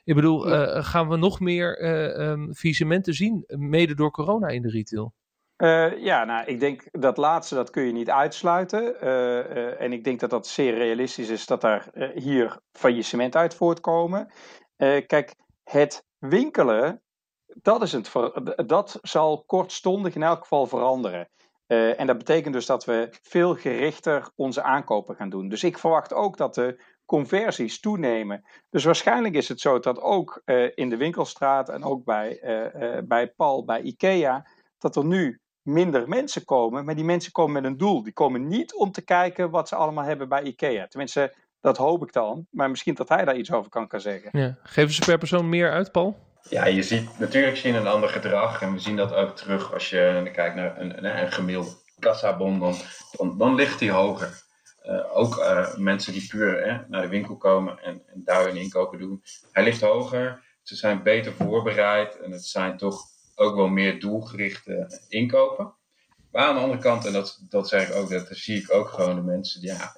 Ik 0.03 0.15
bedoel, 0.15 0.47
uh, 0.47 0.83
gaan 0.83 1.09
we 1.09 1.17
nog 1.17 1.39
meer 1.39 1.83
um, 2.19 2.53
faillissementen 2.53 3.13
zien, 3.13 3.43
mede 3.47 3.95
door 3.95 4.11
corona 4.11 4.47
in 4.47 4.61
de 4.61 4.69
retail? 4.69 5.13
Uh, 5.57 6.03
ja, 6.03 6.23
nou, 6.23 6.45
ik 6.45 6.59
denk 6.59 6.83
dat 6.91 7.17
laatste, 7.17 7.55
dat 7.55 7.69
kun 7.69 7.83
je 7.83 7.91
niet 7.91 8.09
uitsluiten. 8.09 8.99
en 9.79 9.93
ik 9.93 10.03
denk 10.03 10.19
dat 10.19 10.29
dat 10.29 10.47
zeer 10.47 10.73
realistisch 10.73 11.29
is 11.29 11.45
dat 11.45 11.61
daar 11.61 12.11
hier 12.13 12.59
faillissement 12.71 13.35
uit 13.35 13.55
voortkomen. 13.55 14.31
kijk, 15.07 15.35
het 15.63 16.05
winkelen, 16.17 17.01
dat, 17.45 17.81
is 17.81 17.91
het, 17.91 18.11
dat 18.67 18.99
zal 19.01 19.43
kortstondig 19.45 20.15
in 20.15 20.23
elk 20.23 20.39
geval 20.39 20.67
veranderen. 20.67 21.29
en 21.67 22.07
dat 22.07 22.17
betekent 22.17 22.53
dus 22.53 22.65
dat 22.65 22.85
we 22.85 23.07
veel 23.21 23.55
gerichter 23.55 24.31
onze 24.35 24.61
aankopen 24.61 25.15
gaan 25.15 25.29
doen. 25.29 25.49
Dus 25.49 25.63
ik 25.63 25.77
verwacht 25.77 26.13
ook 26.13 26.37
dat 26.37 26.55
de 26.55 26.81
conversies 27.09 27.79
toenemen. 27.79 28.45
Dus 28.69 28.83
waarschijnlijk 28.83 29.35
is 29.35 29.49
het 29.49 29.59
zo 29.59 29.79
dat 29.79 30.01
ook 30.01 30.41
uh, 30.45 30.71
in 30.75 30.89
de 30.89 30.97
winkelstraat 30.97 31.69
en 31.69 31.83
ook 31.83 32.03
bij, 32.03 32.39
uh, 32.43 32.81
uh, 32.81 32.97
bij 33.03 33.27
Paul, 33.27 33.65
bij 33.65 33.81
IKEA, 33.81 34.45
dat 34.77 34.95
er 34.95 35.05
nu 35.05 35.39
minder 35.61 36.07
mensen 36.07 36.45
komen. 36.45 36.85
Maar 36.85 36.95
die 36.95 37.03
mensen 37.03 37.31
komen 37.31 37.53
met 37.53 37.63
een 37.63 37.77
doel. 37.77 38.03
Die 38.03 38.13
komen 38.13 38.47
niet 38.47 38.75
om 38.75 38.91
te 38.91 39.01
kijken 39.01 39.49
wat 39.49 39.67
ze 39.67 39.75
allemaal 39.75 40.03
hebben 40.03 40.29
bij 40.29 40.43
IKEA. 40.43 40.87
Tenminste, 40.87 41.35
dat 41.61 41.77
hoop 41.77 42.03
ik 42.03 42.13
dan. 42.13 42.47
Maar 42.49 42.69
misschien 42.69 42.93
dat 42.93 43.09
hij 43.09 43.25
daar 43.25 43.37
iets 43.37 43.51
over 43.51 43.69
kan, 43.69 43.87
kan 43.87 44.01
zeggen. 44.01 44.39
Ja. 44.39 44.57
Geven 44.63 44.93
ze 44.93 45.05
per 45.05 45.17
persoon 45.17 45.49
meer 45.49 45.71
uit, 45.71 45.91
Paul? 45.91 46.17
Ja, 46.49 46.65
je 46.65 46.83
ziet 46.83 47.19
natuurlijk 47.19 47.57
zien 47.57 47.75
een 47.75 47.87
ander 47.87 48.09
gedrag. 48.09 48.61
En 48.61 48.73
we 48.73 48.79
zien 48.79 48.95
dat 48.95 49.13
ook 49.13 49.35
terug 49.35 49.73
als 49.73 49.89
je 49.89 50.29
kijkt 50.33 50.55
naar 50.55 50.79
een, 50.79 50.97
een, 50.97 51.21
een 51.21 51.31
gemiddelde 51.31 51.71
kassabon. 51.99 52.59
Dan, 52.59 52.75
dan, 53.11 53.37
dan 53.37 53.55
ligt 53.55 53.79
die 53.79 53.91
hoger. 53.91 54.47
Uh, 54.89 55.17
ook 55.17 55.37
uh, 55.37 55.75
mensen 55.75 56.13
die 56.13 56.27
puur 56.27 56.63
hè, 56.63 56.77
naar 56.87 57.01
de 57.01 57.07
winkel 57.07 57.37
komen 57.37 57.79
en, 57.79 58.01
daar 58.15 58.45
hun 58.45 58.55
inkopen 58.55 58.99
doen. 58.99 59.23
Hij 59.51 59.63
ligt 59.63 59.81
hoger, 59.81 60.43
ze 60.63 60.75
zijn 60.75 61.03
beter 61.03 61.33
voorbereid 61.33 62.19
en 62.19 62.31
het 62.31 62.45
zijn 62.45 62.77
toch 62.77 63.01
ook 63.35 63.55
wel 63.55 63.67
meer 63.67 63.99
doelgerichte 63.99 64.99
inkopen. 65.07 65.73
Maar 66.31 66.43
aan 66.43 66.55
de 66.55 66.61
andere 66.61 66.81
kant, 66.81 67.05
en 67.05 67.13
dat, 67.13 67.39
dat 67.49 67.67
zeg 67.67 67.89
ik 67.89 67.95
ook, 67.95 68.09
dat 68.09 68.27
zie 68.31 68.57
ik 68.57 68.73
ook 68.73 68.87
gewoon 68.87 69.15
de 69.15 69.21
mensen, 69.21 69.61
die, 69.61 69.69
ja, 69.69 69.93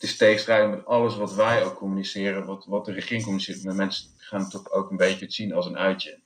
het 0.00 0.02
is 0.10 0.16
tegenstrijdig 0.16 0.70
met 0.70 0.86
alles 0.86 1.16
wat 1.16 1.34
wij 1.34 1.64
ook 1.64 1.74
communiceren, 1.74 2.44
wat, 2.44 2.64
wat 2.64 2.84
de 2.84 2.92
regering 2.92 3.22
communiceert. 3.22 3.64
Maar 3.64 3.74
mensen 3.74 4.10
gaan 4.16 4.40
het 4.40 4.50
toch 4.50 4.70
ook 4.70 4.90
een 4.90 4.96
beetje 4.96 5.24
het 5.24 5.34
zien 5.34 5.52
als 5.52 5.66
een 5.66 5.78
uitje. 5.78 6.20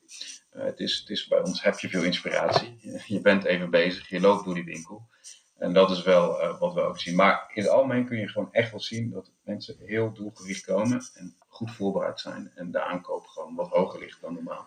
Uh, 0.57 0.65
het, 0.65 0.81
is, 0.81 0.99
het 0.99 1.11
is 1.11 1.27
bij 1.27 1.39
ons 1.39 1.63
heb 1.63 1.79
je 1.79 1.89
veel 1.89 2.03
inspiratie. 2.03 2.77
Je 3.07 3.21
bent 3.21 3.45
even 3.45 3.71
bezig, 3.71 4.09
je 4.09 4.21
loopt 4.21 4.45
door 4.45 4.55
die 4.55 4.65
winkel. 4.65 5.09
En 5.65 5.73
dat 5.73 5.91
is 5.91 6.03
wel 6.03 6.43
uh, 6.43 6.59
wat 6.59 6.75
we 6.75 6.81
ook 6.81 6.99
zien. 6.99 7.15
Maar 7.15 7.51
in 7.55 7.63
het 7.63 7.71
algemeen 7.71 8.07
kun 8.07 8.19
je 8.19 8.29
gewoon 8.29 8.53
echt 8.53 8.71
wel 8.71 8.81
zien 8.81 9.11
dat 9.11 9.33
mensen 9.45 9.77
heel 9.79 10.13
doelgericht 10.13 10.65
komen 10.65 11.03
en 11.15 11.37
goed 11.49 11.71
voorbereid 11.71 12.21
zijn. 12.21 12.53
En 12.55 12.71
de 12.71 12.83
aankoop 12.83 13.27
gewoon 13.27 13.55
wat 13.55 13.69
hoger 13.69 14.01
ligt 14.01 14.21
dan 14.21 14.35
normaal. 14.35 14.67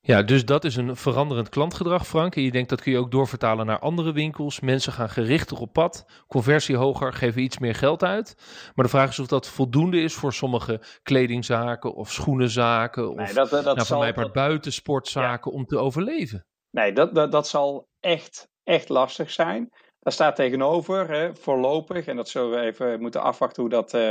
Ja, 0.00 0.22
dus 0.22 0.44
dat 0.44 0.64
is 0.64 0.76
een 0.76 0.96
veranderend 0.96 1.48
klantgedrag, 1.48 2.06
Frank. 2.06 2.36
En 2.36 2.42
je 2.42 2.50
denkt 2.50 2.68
dat 2.68 2.80
kun 2.80 2.92
je 2.92 2.98
ook 2.98 3.10
doorvertalen 3.10 3.66
naar 3.66 3.78
andere 3.78 4.12
winkels. 4.12 4.60
Mensen 4.60 4.92
gaan 4.92 5.10
gerichter 5.10 5.58
op 5.58 5.72
pad, 5.72 6.06
conversie 6.26 6.76
hoger, 6.76 7.12
geven 7.12 7.42
iets 7.42 7.58
meer 7.58 7.74
geld 7.74 8.02
uit. 8.02 8.34
Maar 8.74 8.84
de 8.84 8.90
vraag 8.90 9.10
is 9.10 9.18
of 9.18 9.26
dat 9.26 9.48
voldoende 9.48 10.00
is 10.00 10.14
voor 10.14 10.32
sommige 10.32 10.82
kledingzaken 11.02 11.94
of 11.94 12.12
schoenenzaken. 12.12 13.10
Of 13.10 13.16
nee, 13.16 13.34
dat, 13.34 13.50
dat, 13.50 13.64
nou, 13.64 13.86
van 13.86 13.98
mij 13.98 14.12
part 14.12 14.32
buitensportzaken 14.32 15.50
ja. 15.50 15.56
om 15.56 15.66
te 15.66 15.78
overleven. 15.78 16.46
Nee, 16.70 16.92
dat, 16.92 17.14
dat, 17.14 17.32
dat 17.32 17.48
zal 17.48 17.88
echt, 18.00 18.48
echt 18.64 18.88
lastig 18.88 19.30
zijn. 19.30 19.70
Daar 20.06 20.14
staat 20.14 20.36
tegenover, 20.36 21.10
hè, 21.10 21.36
voorlopig, 21.36 22.06
en 22.06 22.16
dat 22.16 22.28
zullen 22.28 22.50
we 22.50 22.60
even 22.60 23.00
moeten 23.00 23.22
afwachten 23.22 23.62
hoe 23.62 23.70
dat 23.70 23.94
uh, 23.94 24.10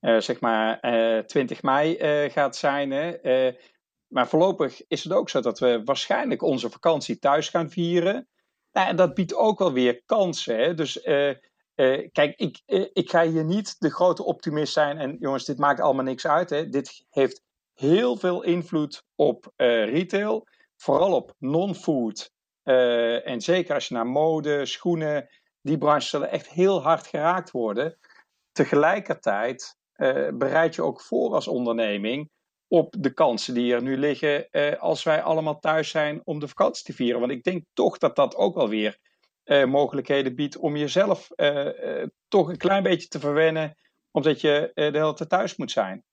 uh, 0.00 0.20
zeg 0.20 0.40
maar 0.40 0.80
20 1.26 1.62
mei 1.62 1.96
gaat 2.30 2.56
zijn. 2.56 2.90
Hè. 2.90 3.52
maar 4.06 4.28
voorlopig 4.28 4.86
is 4.88 5.04
het 5.04 5.12
ook 5.12 5.30
zo 5.30 5.40
dat 5.40 5.58
we 5.58 5.80
waarschijnlijk 5.84 6.42
onze 6.42 6.70
vakantie 6.70 7.18
thuis 7.18 7.48
gaan 7.48 7.70
vieren. 7.70 8.28
Nou, 8.72 8.88
en 8.88 8.96
dat 8.96 9.14
biedt 9.14 9.34
ook 9.34 9.58
wel 9.58 9.72
weer 9.72 10.02
kansen. 10.04 10.56
Hè. 10.56 10.74
Dus 10.74 11.00
kijk, 12.12 12.34
ik, 12.36 12.62
ik 12.92 13.10
ga 13.10 13.26
hier 13.26 13.44
niet 13.44 13.76
de 13.78 13.90
grote 13.90 14.24
optimist 14.24 14.72
zijn. 14.72 14.98
En 14.98 15.16
jongens, 15.20 15.44
dit 15.44 15.58
maakt 15.58 15.80
allemaal 15.80 16.04
niks 16.04 16.26
uit. 16.26 16.50
Hè. 16.50 16.68
Dit 16.68 17.04
heeft 17.10 17.42
heel 17.74 18.16
veel 18.16 18.42
invloed 18.42 19.02
op 19.14 19.52
retail. 19.56 20.46
Vooral 20.76 21.14
op 21.14 21.34
non-food 21.38 22.32
uh, 22.64 23.28
en 23.28 23.40
zeker 23.40 23.74
als 23.74 23.88
je 23.88 23.94
naar 23.94 24.06
mode, 24.06 24.66
schoenen, 24.66 25.28
die 25.62 25.78
branches 25.78 26.08
zullen 26.08 26.30
echt 26.30 26.48
heel 26.48 26.82
hard 26.82 27.06
geraakt 27.06 27.50
worden. 27.50 27.98
Tegelijkertijd 28.52 29.76
uh, 29.96 30.28
bereid 30.34 30.74
je 30.74 30.82
ook 30.82 31.00
voor 31.00 31.34
als 31.34 31.48
onderneming 31.48 32.30
op 32.68 32.94
de 32.98 33.12
kansen 33.12 33.54
die 33.54 33.74
er 33.74 33.82
nu 33.82 33.96
liggen 33.98 34.46
uh, 34.50 34.72
als 34.80 35.02
wij 35.02 35.22
allemaal 35.22 35.58
thuis 35.58 35.90
zijn 35.90 36.20
om 36.24 36.38
de 36.38 36.48
vakantie 36.48 36.84
te 36.84 36.92
vieren. 36.92 37.20
Want 37.20 37.32
ik 37.32 37.44
denk 37.44 37.64
toch 37.72 37.98
dat 37.98 38.16
dat 38.16 38.36
ook 38.36 38.54
wel 38.54 38.68
weer 38.68 38.98
mogelijkheden 39.66 40.34
biedt 40.34 40.56
om 40.56 40.76
jezelf 40.76 41.28
toch 42.28 42.48
een 42.48 42.56
klein 42.56 42.82
beetje 42.82 43.08
te 43.08 43.20
verwennen, 43.20 43.74
omdat 44.10 44.40
je 44.40 44.70
de 44.74 44.82
hele 44.82 45.14
tijd 45.14 45.28
thuis 45.28 45.56
moet 45.56 45.70
zijn. 45.70 46.04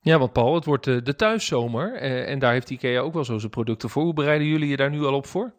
Ja, 0.00 0.18
want 0.18 0.32
Paul, 0.32 0.54
het 0.54 0.64
wordt 0.64 0.84
de 0.84 1.16
thuiszomer 1.16 1.94
en 2.26 2.38
daar 2.38 2.52
heeft 2.52 2.70
IKEA 2.70 3.00
ook 3.00 3.12
wel 3.12 3.24
zo 3.24 3.38
zijn 3.38 3.50
producten 3.50 3.88
voor. 3.90 4.02
Hoe 4.02 4.12
bereiden 4.12 4.46
jullie 4.46 4.68
je 4.68 4.76
daar 4.76 4.90
nu 4.90 5.04
al 5.04 5.14
op 5.14 5.26
voor? 5.26 5.52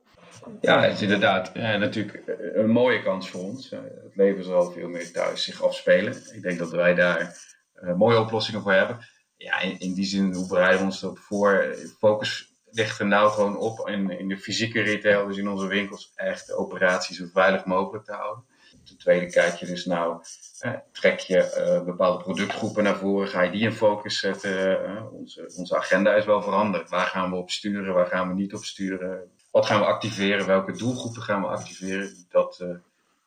Ja, 0.61 0.81
het 0.81 0.93
is 0.93 1.01
inderdaad 1.01 1.51
ja, 1.53 1.77
natuurlijk 1.77 2.23
een 2.53 2.69
mooie 2.69 3.03
kans 3.03 3.29
voor 3.29 3.41
ons. 3.41 3.69
Het 3.69 4.15
leven 4.15 4.43
zal 4.43 4.71
veel 4.71 4.87
meer 4.87 5.11
thuis 5.11 5.43
zich 5.43 5.63
afspelen. 5.63 6.13
Ik 6.33 6.41
denk 6.41 6.59
dat 6.59 6.71
wij 6.71 6.93
daar 6.93 7.37
uh, 7.83 7.95
mooie 7.95 8.19
oplossingen 8.19 8.61
voor 8.61 8.73
hebben. 8.73 8.99
Ja, 9.37 9.59
in, 9.59 9.93
die 9.93 10.05
zin, 10.05 10.33
hoe 10.33 10.47
bereiden 10.47 10.79
we 10.79 10.85
ons 10.85 11.03
erop 11.03 11.19
voor? 11.19 11.75
Focus 11.97 12.55
ligt 12.71 12.99
er 12.99 13.05
nou 13.05 13.31
gewoon 13.31 13.57
op 13.57 13.89
in, 13.89 14.19
in 14.19 14.27
de 14.27 14.37
fysieke 14.37 14.81
retail, 14.81 15.27
dus 15.27 15.37
in 15.37 15.49
onze 15.49 15.67
winkels, 15.67 16.11
echt 16.15 16.47
de 16.47 16.55
operaties 16.55 17.17
zo 17.17 17.25
veilig 17.33 17.65
mogelijk 17.65 18.05
te 18.05 18.13
houden. 18.13 18.43
Ten 18.85 18.97
tweede 18.97 19.25
kijk 19.25 19.55
je 19.55 19.65
dus 19.65 19.85
nou, 19.85 20.23
eh, 20.59 20.73
trek 20.91 21.19
je 21.19 21.81
bepaalde 21.85 22.23
productgroepen 22.23 22.83
naar 22.83 22.97
voren, 22.97 23.27
ga 23.27 23.41
je 23.41 23.51
die 23.51 23.61
in 23.61 23.73
focus 23.73 24.19
zetten. 24.19 25.11
Onze, 25.11 25.51
onze 25.55 25.77
agenda 25.77 26.13
is 26.13 26.25
wel 26.25 26.41
veranderd. 26.41 26.89
Waar 26.89 27.07
gaan 27.07 27.29
we 27.29 27.35
op 27.35 27.49
sturen, 27.49 27.93
waar 27.93 28.07
gaan 28.07 28.27
we 28.27 28.33
niet 28.33 28.53
op 28.53 28.63
sturen? 28.63 29.31
Wat 29.51 29.65
gaan 29.65 29.79
we 29.79 29.85
activeren, 29.85 30.45
welke 30.45 30.71
doelgroepen 30.71 31.21
gaan 31.21 31.41
we 31.41 31.47
activeren. 31.47 32.25
Dat 32.29 32.59
uh, 32.61 32.67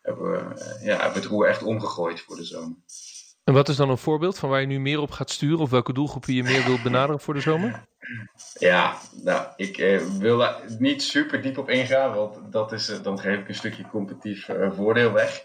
hebben, 0.02 0.30
we, 0.30 0.38
uh, 0.38 0.84
ja, 0.87 0.96
hebben 0.96 1.22
het 1.22 1.30
roer 1.30 1.46
echt 1.46 1.62
omgegooid 1.62 2.20
voor 2.20 2.37
de 2.37 2.44
zomer. 2.44 2.76
En 3.44 3.54
wat 3.54 3.68
is 3.68 3.76
dan 3.76 3.90
een 3.90 3.98
voorbeeld 3.98 4.38
van 4.38 4.48
waar 4.48 4.60
je 4.60 4.66
nu 4.66 4.80
meer 4.80 5.00
op 5.00 5.10
gaat 5.10 5.30
sturen 5.30 5.58
of 5.58 5.70
welke 5.70 5.92
doelgroepen 5.92 6.34
je 6.34 6.42
meer 6.42 6.64
wilt 6.64 6.82
benaderen 6.82 7.20
voor 7.20 7.34
de 7.34 7.40
zomer? 7.40 7.84
Ja, 8.58 8.98
nou, 9.22 9.46
ik 9.56 9.78
eh, 9.78 10.00
wil 10.18 10.38
daar 10.38 10.60
niet 10.78 11.02
super 11.02 11.42
diep 11.42 11.58
op 11.58 11.70
ingaan, 11.70 12.14
want 12.14 12.52
dat 12.52 12.72
is, 12.72 12.90
uh, 12.90 13.02
dan 13.02 13.18
geef 13.18 13.38
ik 13.38 13.48
een 13.48 13.54
stukje 13.54 13.88
competitief 13.88 14.48
uh, 14.48 14.72
voordeel 14.72 15.12
weg, 15.12 15.44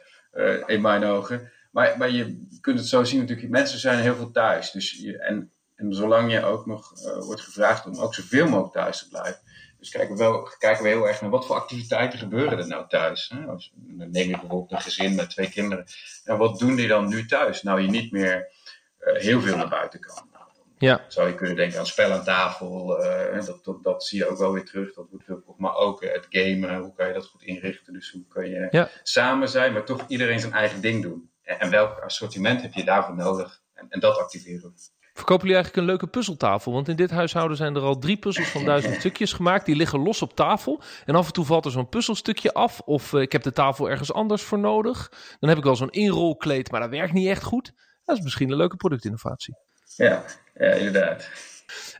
in 0.66 0.82
mijn 0.82 1.04
ogen. 1.04 1.52
Maar, 1.72 1.98
maar 1.98 2.10
je 2.10 2.48
kunt 2.62 2.80
het 2.80 2.88
zo 2.88 3.04
zien 3.04 3.20
natuurlijk, 3.20 3.50
mensen 3.50 3.80
zijn 3.80 4.00
heel 4.00 4.16
veel 4.16 4.32
thuis. 4.32 4.72
Dus 4.72 4.92
je, 4.92 5.18
en, 5.18 5.52
en 5.76 5.94
zolang 5.94 6.32
je 6.32 6.44
ook 6.44 6.66
nog 6.66 6.92
wordt 7.26 7.42
gevraagd 7.42 7.86
om 7.86 8.00
ook 8.00 8.14
zoveel 8.14 8.48
mogelijk 8.48 8.74
thuis 8.74 9.00
te 9.00 9.08
blijven, 9.08 9.42
dus 9.80 9.90
kijken 9.90 10.16
we, 10.16 10.24
wel, 10.24 10.44
kijken 10.58 10.84
we 10.84 10.90
heel 10.90 11.08
erg 11.08 11.22
naar 11.22 11.30
wat 11.30 11.46
voor 11.46 11.56
activiteiten 11.56 12.20
gebeuren 12.20 12.58
er 12.58 12.68
nou 12.68 12.88
thuis. 12.88 13.32
Hè? 13.34 13.46
Als, 13.46 13.72
dan 13.76 14.12
neem 14.12 14.30
je 14.30 14.40
bijvoorbeeld 14.40 14.72
een 14.72 14.82
gezin 14.82 15.16
met 15.16 15.30
twee 15.30 15.50
kinderen. 15.50 15.86
En 16.24 16.38
wat 16.38 16.60
doen 16.60 16.76
die 16.76 16.88
dan 16.88 17.08
nu 17.08 17.26
thuis? 17.26 17.64
Nou, 17.64 17.82
je 17.82 17.90
niet 17.90 18.12
meer 18.12 18.52
uh, 19.00 19.16
heel 19.16 19.42
veel 19.42 19.58
naar 19.58 19.70
buiten 19.70 20.00
kan. 20.00 20.28
Nou, 20.32 20.46
ja. 20.78 21.06
zou 21.08 21.28
je 21.28 21.36
kunnen 21.36 21.56
denken 21.56 21.80
aan 21.80 21.86
spel 21.86 22.12
aan 22.12 22.24
tafel. 22.24 23.04
Uh, 23.06 23.46
dat, 23.46 23.66
dat, 23.66 23.84
dat, 23.84 24.04
zie 24.04 24.18
je 24.18 24.28
ook 24.28 24.38
wel 24.38 24.54
weer 24.54 24.66
terug. 24.66 24.94
Dat 24.94 25.08
wordt 25.10 25.26
veel, 25.26 25.56
maar 25.58 25.76
ook 25.76 26.04
uh, 26.04 26.12
het 26.12 26.26
gamen. 26.30 26.78
Hoe 26.78 26.94
kan 26.94 27.08
je 27.08 27.14
dat 27.14 27.26
goed 27.26 27.44
inrichten? 27.44 27.94
Dus 27.94 28.12
hoe 28.12 28.28
kun 28.28 28.50
je 28.50 28.68
ja. 28.72 28.90
samen 29.04 29.50
zijn, 29.50 29.74
maar 29.74 29.86
toch 29.86 30.06
iedereen 30.08 30.40
zijn 30.40 30.54
eigen 30.54 30.82
ding 30.82 31.02
doen? 31.02 31.32
En, 31.44 31.60
en 31.60 31.70
welk 31.70 32.00
assortiment 32.00 32.62
heb 32.62 32.74
je 32.74 32.84
daarvoor 32.84 33.16
nodig? 33.16 33.62
En, 33.74 33.86
en 33.90 34.00
dat 34.00 34.18
activeren 34.18 34.74
we. 34.76 34.98
Verkopen 35.20 35.48
jullie 35.48 35.64
eigenlijk 35.64 35.88
een 35.88 35.96
leuke 35.96 36.18
puzzeltafel? 36.18 36.72
Want 36.72 36.88
in 36.88 36.96
dit 36.96 37.12
huishouden 37.12 37.58
zijn 37.58 37.76
er 37.76 37.82
al 37.82 37.98
drie 37.98 38.18
puzzels 38.18 38.48
van 38.48 38.66
duizend 38.66 38.96
stukjes 39.00 39.34
gemaakt. 39.34 39.66
Die 39.66 39.76
liggen 39.76 40.00
los 40.00 40.22
op 40.22 40.36
tafel. 40.36 40.82
En 41.06 41.16
af 41.16 41.28
en 41.28 41.34
toe 41.34 41.46
valt 41.46 41.66
er 41.66 41.72
zo'n 41.72 41.90
puzzelstukje 41.90 42.54
af. 42.54 42.82
Of 42.86 43.14
uh, 43.14 43.22
ik 43.22 43.32
heb 43.32 43.44
de 43.44 43.52
tafel 43.52 43.90
ergens 43.90 44.14
anders 44.14 44.42
voor 44.42 44.60
nodig. 44.60 45.12
Dan 45.40 45.50
heb 45.50 45.58
ik 45.58 45.64
wel 45.64 45.76
zo'n 45.76 45.90
inrolkleed, 45.90 46.72
maar 46.72 46.80
dat 46.80 46.90
werkt 46.90 47.14
niet 47.14 47.28
echt 47.28 47.44
goed. 47.44 47.74
Dat 48.06 48.18
is 48.18 48.24
misschien 48.24 48.52
een 48.52 48.58
leuke 48.58 48.76
productinnovatie. 48.76 49.56
Ja, 49.96 50.24
ja 50.54 50.72
inderdaad. 50.72 51.30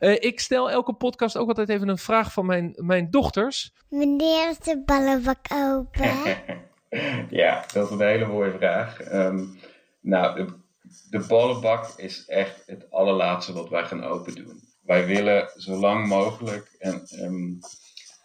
Uh, 0.00 0.16
ik 0.18 0.40
stel 0.40 0.70
elke 0.70 0.94
podcast 0.94 1.36
ook 1.36 1.48
altijd 1.48 1.68
even 1.68 1.88
een 1.88 1.98
vraag 1.98 2.32
van 2.32 2.46
mijn, 2.46 2.72
mijn 2.76 3.10
dochters. 3.10 3.74
Wanneer 3.88 4.50
is 4.50 4.58
de 4.58 4.82
ballenbak 4.84 5.46
open? 5.52 6.10
ja, 7.42 7.64
dat 7.72 7.86
is 7.86 7.90
een 7.90 8.06
hele 8.06 8.26
mooie 8.26 8.52
vraag. 8.52 9.12
Um, 9.12 9.58
nou, 10.00 10.34
de, 10.34 10.54
de 11.10 11.26
ballenbak 11.26 11.92
is 11.96 12.26
echt 12.26 12.62
het 12.66 12.90
allerlaatste 12.90 13.52
wat 13.52 13.68
wij 13.68 13.84
gaan 13.84 14.04
open 14.04 14.34
doen. 14.34 14.60
Wij 14.82 15.06
willen 15.06 15.50
zo 15.56 15.76
lang 15.76 16.06
mogelijk 16.06 16.76
een, 16.78 17.06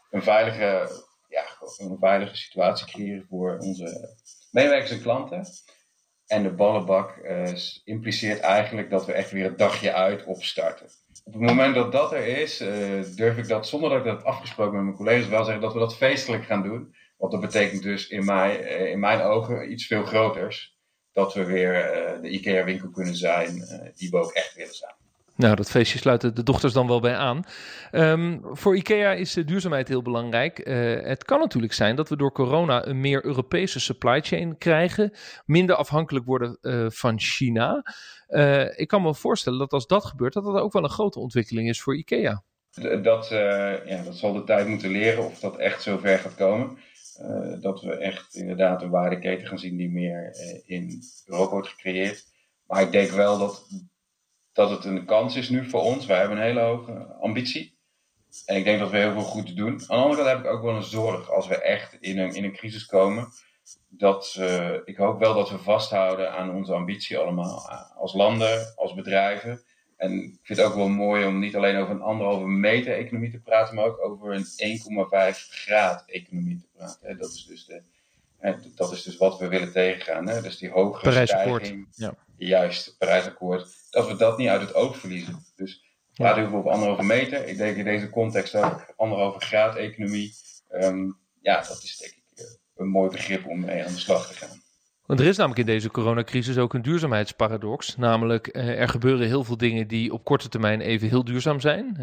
een, 0.10 0.21
veilige, 0.21 0.89
ja, 1.30 1.43
een 1.78 1.97
veilige 1.99 2.36
situatie 2.36 2.86
creëren 2.86 3.25
voor 3.30 3.58
onze 3.58 4.15
medewerkers 4.51 4.91
en 4.91 5.01
klanten. 5.01 5.45
En 6.28 6.43
de 6.43 6.54
ballenbak 6.54 7.17
uh, 7.17 7.54
impliceert 7.84 8.39
eigenlijk 8.39 8.89
dat 8.89 9.06
we 9.06 9.12
echt 9.12 9.32
weer 9.32 9.45
een 9.45 9.58
dagje 9.58 9.93
uit 9.93 10.23
opstarten. 10.23 10.86
Op 11.23 11.34
het 11.34 11.41
moment 11.41 11.75
dat 11.75 11.91
dat 11.91 12.12
er 12.12 12.28
is, 12.28 12.62
uh, 12.62 12.69
durf 13.15 13.38
ik 13.38 13.47
dat 13.47 13.67
zonder 13.67 13.89
dat 13.89 13.99
ik 13.99 14.06
dat 14.06 14.17
heb 14.17 14.25
afgesproken 14.25 14.75
met 14.75 14.84
mijn 14.84 14.95
collega's 14.95 15.28
wel 15.28 15.43
zeggen 15.43 15.62
dat 15.62 15.73
we 15.73 15.80
dat 15.80 15.97
feestelijk 15.97 16.45
gaan 16.45 16.63
doen. 16.63 16.95
Want 17.17 17.32
dat 17.32 17.41
betekent 17.41 17.84
dus 17.84 18.08
in, 18.08 18.25
mij, 18.25 18.80
uh, 18.80 18.91
in 18.91 18.99
mijn 18.99 19.21
ogen 19.21 19.71
iets 19.71 19.88
veel 19.88 20.04
groters. 20.04 20.74
Dat 21.15 21.34
we 21.34 21.45
weer 21.45 21.73
de 22.21 22.30
IKEA-winkel 22.30 22.89
kunnen 22.89 23.15
zijn 23.15 23.63
die 23.95 24.10
we 24.10 24.17
ook 24.17 24.32
echt 24.32 24.56
willen 24.56 24.75
zijn. 24.75 24.93
Nou, 25.36 25.56
dat 25.56 25.69
feestje 25.69 25.97
sluiten 25.97 26.36
de 26.36 26.43
dochters 26.43 26.73
dan 26.73 26.88
wel 26.88 26.99
bij 26.99 27.15
aan. 27.15 27.43
Um, 27.91 28.41
voor 28.43 28.75
IKEA 28.75 29.12
is 29.12 29.34
de 29.34 29.43
duurzaamheid 29.43 29.88
heel 29.88 30.01
belangrijk. 30.01 30.67
Uh, 30.67 31.01
het 31.01 31.23
kan 31.23 31.39
natuurlijk 31.39 31.73
zijn 31.73 31.95
dat 31.95 32.10
we 32.10 32.17
door 32.17 32.32
corona 32.32 32.86
een 32.86 32.99
meer 32.99 33.25
Europese 33.25 33.80
supply 33.80 34.21
chain 34.21 34.58
krijgen. 34.58 35.13
Minder 35.45 35.75
afhankelijk 35.75 36.25
worden 36.25 36.58
uh, 36.62 36.86
van 36.89 37.19
China. 37.19 37.84
Uh, 38.30 38.80
ik 38.80 38.88
kan 38.88 39.01
me 39.01 39.15
voorstellen 39.15 39.60
dat 39.60 39.71
als 39.71 39.88
dat 39.88 40.06
gebeurt, 40.06 40.34
dat 40.34 40.43
dat 40.43 40.56
ook 40.56 40.73
wel 40.73 40.84
een 40.84 40.89
grote 40.89 41.19
ontwikkeling 41.19 41.69
is 41.69 41.82
voor 41.82 41.95
IKEA. 41.95 42.43
Dat, 43.01 43.28
ja, 43.86 44.04
dat 44.04 44.15
zal 44.15 44.34
de 44.34 44.43
tijd 44.43 44.67
moeten 44.67 44.89
leren 44.89 45.25
of 45.25 45.39
dat 45.39 45.58
echt 45.58 45.82
zover 45.82 46.19
gaat 46.19 46.36
komen. 46.36 46.78
Dat 47.62 47.82
we 47.82 47.95
echt 47.95 48.36
inderdaad 48.36 48.82
een 48.82 48.89
waardeketen 48.89 49.47
gaan 49.47 49.60
zien 49.60 49.78
die 49.78 49.89
meer 49.89 50.36
in 50.65 51.01
Europa 51.25 51.51
wordt 51.51 51.67
gecreëerd. 51.67 52.23
Maar 52.67 52.82
ik 52.82 52.91
denk 52.91 53.10
wel 53.10 53.38
dat 53.38 53.67
dat 54.56 54.69
het 54.69 54.86
een 54.86 55.06
kans 55.06 55.36
is 55.36 55.49
nu 55.49 55.69
voor 55.69 55.82
ons. 55.82 56.06
Wij 56.06 56.19
hebben 56.19 56.38
een 56.38 56.43
hele 56.43 56.60
hoge 56.60 56.91
ambitie. 57.19 57.78
En 58.45 58.56
ik 58.56 58.63
denk 58.63 58.80
dat 58.80 58.91
we 58.91 58.97
heel 58.97 59.12
veel 59.12 59.21
goed 59.21 59.56
doen. 59.56 59.71
Aan 59.71 59.97
de 59.97 60.04
andere 60.04 60.23
kant 60.23 60.36
heb 60.36 60.45
ik 60.45 60.51
ook 60.51 60.63
wel 60.63 60.75
een 60.75 60.84
zorg 60.84 61.32
als 61.32 61.47
we 61.47 61.62
echt 61.62 61.97
in 61.99 62.19
een, 62.19 62.36
in 62.36 62.43
een 62.43 62.54
crisis 62.54 62.86
komen. 62.86 63.28
Dat, 63.88 64.36
uh, 64.39 64.73
ik 64.86 64.97
hoop 64.97 65.19
wel 65.19 65.34
dat 65.34 65.49
we 65.49 65.58
vasthouden 65.58 66.32
aan 66.32 66.56
onze 66.56 66.73
ambitie 66.73 67.17
allemaal. 67.17 67.69
Als 67.95 68.13
landen, 68.13 68.73
als 68.75 68.93
bedrijven. 68.93 69.63
En 69.95 70.23
ik 70.23 70.39
vind 70.43 70.60
het 70.60 70.67
ook 70.67 70.75
wel 70.75 70.88
mooi 70.88 71.25
om 71.25 71.39
niet 71.39 71.55
alleen 71.55 71.77
over 71.77 71.93
een 71.93 72.01
anderhalve 72.01 72.47
meter 72.47 72.93
economie 72.93 73.31
te 73.31 73.39
praten, 73.39 73.75
maar 73.75 73.86
ook 73.86 74.05
over 74.05 74.34
een 74.34 74.45
1,5 75.34 75.38
graad 75.49 76.03
economie 76.08 76.58
te 76.58 76.67
praten. 76.77 77.17
Dat 77.17 77.31
is 77.31 77.45
dus 77.45 77.65
de, 77.65 77.81
dat 78.75 78.91
is 78.91 79.03
dus 79.03 79.17
wat 79.17 79.39
we 79.39 79.47
willen 79.47 79.71
tegengaan. 79.71 80.27
Hè? 80.27 80.41
Dus 80.41 80.58
die 80.58 80.69
hogere 80.69 81.25
stijging. 81.25 81.88
Ja. 81.95 82.15
Juist, 82.38 82.95
Parijsakkoord. 82.97 83.67
Dat 83.89 84.08
we 84.08 84.15
dat 84.15 84.38
niet 84.38 84.47
uit 84.47 84.62
het 84.62 84.73
oog 84.73 84.97
verliezen. 84.97 85.45
Dus 85.55 85.84
we 86.08 86.13
praten 86.13 86.41
heel 86.41 86.49
veel 86.49 86.60
over 86.60 86.71
anderhalve 86.71 87.03
meter. 87.03 87.47
Ik 87.47 87.58
denk 87.58 87.77
in 87.77 87.84
deze 87.84 88.10
context 88.10 88.55
ook 88.55 88.93
anderhalve 88.95 89.39
graad 89.39 89.75
economie. 89.75 90.34
Um, 90.71 91.17
ja, 91.41 91.62
dat 91.62 91.84
is 91.84 91.97
denk 91.97 92.12
ik 92.12 92.39
eh, 92.39 92.45
een 92.75 92.88
mooi 92.88 93.10
begrip 93.10 93.47
om 93.47 93.60
mee 93.60 93.86
aan 93.86 93.93
de 93.93 93.99
slag 93.99 94.27
te 94.27 94.34
gaan. 94.34 94.63
Want 95.05 95.19
er 95.19 95.25
is 95.25 95.37
namelijk 95.37 95.59
in 95.59 95.73
deze 95.73 95.91
coronacrisis 95.91 96.57
ook 96.57 96.73
een 96.73 96.81
duurzaamheidsparadox. 96.81 97.97
Namelijk, 97.97 98.47
eh, 98.47 98.81
er 98.81 98.89
gebeuren 98.89 99.27
heel 99.27 99.43
veel 99.43 99.57
dingen 99.57 99.87
die 99.87 100.13
op 100.13 100.23
korte 100.23 100.49
termijn 100.49 100.81
even 100.81 101.09
heel 101.09 101.23
duurzaam 101.23 101.59
zijn. 101.59 101.97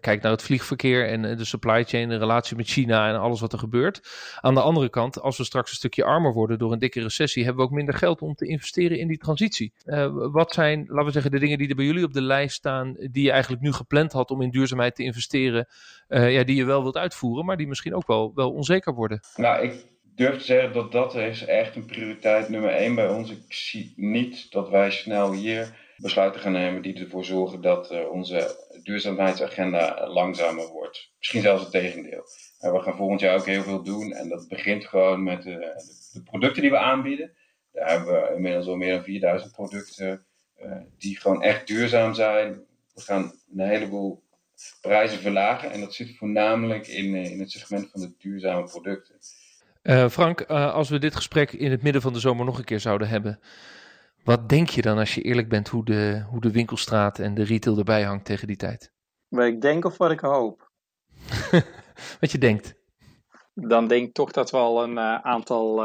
Kijk 0.00 0.22
naar 0.22 0.32
het 0.32 0.42
vliegverkeer 0.42 1.08
en 1.08 1.24
eh, 1.24 1.36
de 1.36 1.44
supply 1.44 1.84
chain, 1.84 2.08
de 2.08 2.16
relatie 2.16 2.56
met 2.56 2.66
China 2.66 3.08
en 3.08 3.20
alles 3.20 3.40
wat 3.40 3.52
er 3.52 3.58
gebeurt. 3.58 4.00
Aan 4.40 4.54
de 4.54 4.60
andere 4.60 4.88
kant, 4.90 5.20
als 5.20 5.36
we 5.38 5.44
straks 5.44 5.70
een 5.70 5.76
stukje 5.76 6.04
armer 6.04 6.32
worden 6.32 6.58
door 6.58 6.72
een 6.72 6.78
dikke 6.78 7.00
recessie, 7.00 7.44
hebben 7.44 7.62
we 7.62 7.68
ook 7.68 7.76
minder 7.76 7.94
geld 7.94 8.22
om 8.22 8.34
te 8.34 8.46
investeren 8.46 8.98
in 8.98 9.08
die 9.08 9.18
transitie. 9.18 9.72
Wat 10.12 10.52
zijn, 10.52 10.84
laten 10.88 11.04
we 11.04 11.10
zeggen, 11.10 11.30
de 11.30 11.38
dingen 11.38 11.58
die 11.58 11.68
er 11.68 11.74
bij 11.74 11.84
jullie 11.84 12.04
op 12.04 12.12
de 12.12 12.22
lijst 12.22 12.56
staan, 12.56 12.96
die 13.10 13.24
je 13.24 13.30
eigenlijk 13.30 13.62
nu 13.62 13.72
gepland 13.72 14.12
had 14.12 14.30
om 14.30 14.42
in 14.42 14.50
duurzaamheid 14.50 14.94
te 14.94 15.02
investeren, 15.02 15.66
ja, 16.08 16.44
die 16.44 16.56
je 16.56 16.64
wel 16.64 16.82
wilt 16.82 16.96
uitvoeren, 16.96 17.44
maar 17.44 17.56
die 17.56 17.66
misschien 17.66 17.94
ook 17.94 18.06
wel, 18.06 18.32
wel 18.34 18.52
onzeker 18.52 18.94
worden? 18.94 19.20
Nou, 19.36 19.62
ik 19.62 19.90
durf 20.14 20.38
te 20.38 20.44
zeggen 20.44 20.72
dat 20.72 20.92
dat 20.92 21.14
is 21.14 21.44
echt 21.44 21.76
een 21.76 21.86
prioriteit 21.86 22.48
nummer 22.48 22.70
één 22.70 22.94
bij 22.94 23.08
ons. 23.08 23.30
Ik 23.30 23.52
zie 23.52 23.92
niet 23.96 24.50
dat 24.50 24.68
wij 24.68 24.90
snel 24.90 25.32
hier 25.32 25.80
besluiten 25.96 26.40
gaan 26.40 26.52
nemen 26.52 26.82
die 26.82 26.98
ervoor 26.98 27.24
zorgen 27.24 27.60
dat 27.60 27.92
uh, 27.92 28.10
onze 28.10 28.56
duurzaamheidsagenda 28.82 30.08
langzamer 30.08 30.66
wordt. 30.66 31.12
Misschien 31.18 31.42
zelfs 31.42 31.62
het 31.62 31.70
tegendeel. 31.70 32.22
We 32.58 32.80
gaan 32.80 32.96
volgend 32.96 33.20
jaar 33.20 33.36
ook 33.36 33.46
heel 33.46 33.62
veel 33.62 33.82
doen 33.82 34.12
en 34.12 34.28
dat 34.28 34.48
begint 34.48 34.86
gewoon 34.86 35.22
met 35.22 35.46
uh, 35.46 35.56
de, 36.12 36.22
producten 36.24 36.62
die 36.62 36.70
we 36.70 36.78
aanbieden. 36.78 37.32
Daar 37.72 37.88
hebben 37.88 38.22
we 38.22 38.34
inmiddels 38.34 38.66
al 38.66 38.76
meer 38.76 38.94
dan 38.94 39.04
4000 39.04 39.52
producten 39.52 40.26
die 40.98 41.20
gewoon 41.20 41.42
echt 41.42 41.66
duurzaam 41.66 42.14
zijn. 42.14 42.64
We 42.94 43.00
gaan 43.00 43.32
een 43.56 43.68
heleboel 43.68 44.22
prijzen 44.80 45.18
verlagen 45.18 45.70
en 45.70 45.80
dat 45.80 45.94
zit 45.94 46.16
voornamelijk 46.16 46.86
in, 46.86 47.14
in 47.14 47.40
het 47.40 47.50
segment 47.50 47.90
van 47.90 48.00
de 48.00 48.14
duurzame 48.18 48.64
producten. 48.64 49.16
Uh, 49.82 50.08
Frank, 50.08 50.40
uh, 50.40 50.74
als 50.74 50.88
we 50.88 50.98
dit 50.98 51.14
gesprek 51.14 51.52
in 51.52 51.70
het 51.70 51.82
midden 51.82 52.02
van 52.02 52.12
de 52.12 52.18
zomer 52.18 52.44
nog 52.44 52.58
een 52.58 52.64
keer 52.64 52.80
zouden 52.80 53.08
hebben, 53.08 53.40
wat 54.24 54.48
denk 54.48 54.68
je 54.68 54.82
dan 54.82 54.98
als 54.98 55.14
je 55.14 55.22
eerlijk 55.22 55.48
bent 55.48 55.68
hoe 55.68 55.84
de, 55.84 56.24
hoe 56.30 56.40
de 56.40 56.50
winkelstraat 56.50 57.18
en 57.18 57.34
de 57.34 57.44
retail 57.44 57.78
erbij 57.78 58.02
hangt 58.02 58.24
tegen 58.24 58.46
die 58.46 58.56
tijd? 58.56 58.92
Wat 59.28 59.46
ik 59.46 59.60
denk 59.60 59.84
of 59.84 59.96
wat 59.96 60.10
ik 60.10 60.20
hoop? 60.20 60.70
wat 62.20 62.30
je 62.30 62.38
denkt? 62.38 62.74
Dan 63.54 63.88
denk 63.88 64.06
ik 64.08 64.14
toch 64.14 64.32
dat 64.32 64.50
we 64.50 64.56
al 64.56 64.82
een 64.82 64.96
uh, 64.96 65.14
aantal 65.14 65.84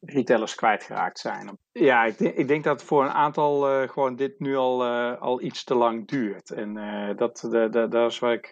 retailers 0.00 0.54
kwijtgeraakt 0.54 1.18
zijn. 1.18 1.58
Ja, 1.72 2.04
ik, 2.04 2.18
denk, 2.18 2.34
ik 2.34 2.48
denk 2.48 2.64
dat 2.64 2.82
voor 2.82 3.04
een 3.04 3.10
aantal 3.10 3.86
gewoon 3.88 4.16
dit 4.16 4.40
nu 4.40 4.56
al, 4.56 4.84
al 5.16 5.42
iets 5.42 5.64
te 5.64 5.74
lang 5.74 6.08
duurt. 6.08 6.50
En 6.50 6.74
dat, 7.16 7.38
de, 7.50 7.68
de, 7.68 7.88
dat 7.88 8.10
is 8.10 8.18
waar 8.18 8.32
ik, 8.32 8.48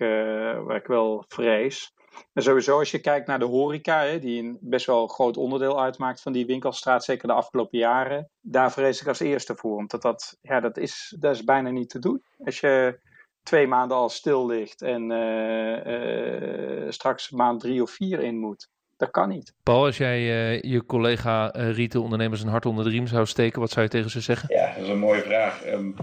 waar 0.67 0.77
ik 0.77 0.87
wel 0.87 1.25
vrees. 1.29 1.93
En 2.33 2.43
sowieso 2.43 2.79
als 2.79 2.91
je 2.91 2.99
kijkt 2.99 3.27
naar 3.27 3.39
de 3.39 3.45
horeca, 3.45 4.03
hè, 4.03 4.19
die 4.19 4.43
een 4.43 4.59
best 4.61 4.87
wel 4.87 5.07
groot 5.07 5.37
onderdeel 5.37 5.83
uitmaakt 5.83 6.23
van 6.23 6.33
die 6.33 6.47
winkelstraat, 6.47 7.05
zeker 7.05 7.29
de 7.29 7.35
afgelopen 7.35 7.79
jaren, 7.79 8.31
daar 8.41 8.73
vrees 8.73 9.01
ik 9.01 9.07
als 9.07 9.21
eerste 9.21 9.55
voor. 9.57 9.77
Omdat 9.77 10.03
dat, 10.03 10.39
ja, 10.43 10.61
dat, 10.61 10.77
is, 10.77 11.17
dat 11.19 11.35
is 11.35 11.45
bijna 11.45 11.71
niet 11.71 11.89
te 11.89 11.99
doen. 11.99 12.23
Als 12.45 12.61
je 12.61 13.01
twee 13.43 13.67
maanden 13.67 13.97
al 13.97 14.09
stil 14.09 14.47
ligt 14.47 14.83
en 14.83 15.11
uh, 15.11 15.87
uh, 15.87 16.91
straks 16.91 17.31
maand 17.31 17.61
drie 17.61 17.83
of 17.83 17.91
vier 17.91 18.21
in 18.21 18.39
moet. 18.39 18.69
Dat 18.97 19.11
kan 19.11 19.29
niet. 19.29 19.55
Paul, 19.63 19.85
als 19.85 19.97
jij 19.97 20.21
uh, 20.21 20.73
je 20.73 20.87
collega 20.87 21.57
uh, 21.57 21.77
retailondernemers 21.77 22.43
een 22.43 22.49
hart 22.49 22.67
onder 22.67 22.85
de 22.85 22.91
riem 22.91 23.07
zou 23.07 23.27
steken, 23.27 23.61
wat 23.61 23.71
zou 23.71 23.85
je 23.85 23.91
tegen 23.91 24.11
ze 24.11 24.21
zeggen? 24.21 24.55
Ja, 24.55 24.75
dat 24.75 24.83
is 24.83 24.89
een 24.89 24.99
mooie 24.99 25.23
vraag. 25.23 25.67
Um, 25.67 25.95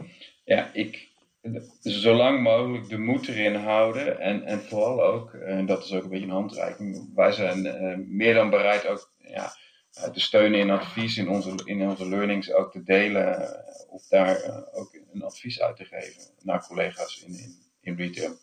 ja, 0.43 0.69
ik, 0.74 1.11
zo 1.82 2.13
lang 2.13 2.41
mogelijk 2.41 2.89
de 2.89 2.97
moed 2.97 3.27
erin 3.27 3.56
houden. 3.56 4.19
En, 4.19 4.43
en 4.43 4.62
vooral 4.62 5.04
ook, 5.04 5.34
en 5.34 5.65
dat 5.65 5.84
is 5.84 5.93
ook 5.93 6.04
een 6.04 6.10
beetje 6.10 6.25
een 6.25 6.32
handreiking, 6.32 7.12
wij 7.15 7.32
zijn 7.32 7.65
uh, 7.65 7.97
meer 8.08 8.34
dan 8.34 8.49
bereid 8.49 8.88
ook 8.88 9.13
ja, 9.17 9.54
te 9.91 10.19
steunen 10.19 10.60
in 10.60 10.69
advies, 10.69 11.17
in 11.17 11.30
onze, 11.30 11.54
in 11.65 11.82
onze 11.82 12.10
learnings 12.10 12.54
ook 12.54 12.71
te 12.71 12.84
delen. 12.84 13.60
Of 13.89 14.08
daar 14.08 14.65
ook 14.73 14.97
een 15.13 15.23
advies 15.23 15.62
uit 15.62 15.75
te 15.75 15.86
geven 15.86 16.23
naar 16.43 16.67
collega's 16.67 17.23
in, 17.25 17.34
in, 17.34 17.56
in 17.82 17.95
retail. 17.95 18.38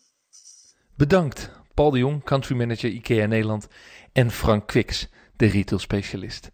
Bedankt, 0.95 1.51
Paul 1.73 1.91
de 1.91 1.97
Jong, 1.97 2.23
country 2.23 2.55
manager 2.55 2.89
IKEA 2.89 3.25
Nederland, 3.25 3.67
en 4.13 4.31
Frank 4.31 4.67
Kwiks, 4.67 5.09
de 5.35 5.45
retail 5.45 5.79
specialist. 5.79 6.51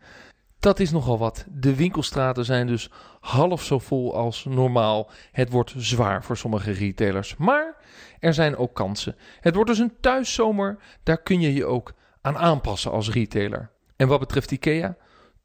Dat 0.60 0.80
is 0.80 0.92
nogal 0.92 1.18
wat. 1.18 1.46
De 1.50 1.76
winkelstraten 1.76 2.46
zijn 2.46 2.68
dus 2.68 2.90
half 3.20 3.64
zo 3.64 3.80
vol 3.80 4.16
als 4.16 4.46
normaal. 4.46 5.10
Het 5.32 5.50
wordt 5.50 5.74
zwaar 5.78 6.24
voor 6.24 6.38
sommige 6.38 6.72
retailers. 6.72 7.36
Maar 7.36 7.76
er 8.20 8.34
zijn 8.34 8.58
ook 8.58 8.74
kansen. 8.74 9.16
Het 9.40 9.56
wordt 9.56 9.70
dus 9.70 9.80
een 9.80 9.94
thuiszomer. 10.00 10.78
Daar 11.04 11.22
kun 11.22 11.42
je 11.42 11.54
je 11.54 11.66
ook 11.66 11.94
aan 12.22 12.38
aanpassen 12.38 12.92
als 12.92 13.10
retailer. 13.10 13.72
En 13.96 14.08
wat 14.08 14.20
betreft 14.20 14.52
IKEA, 14.52 14.98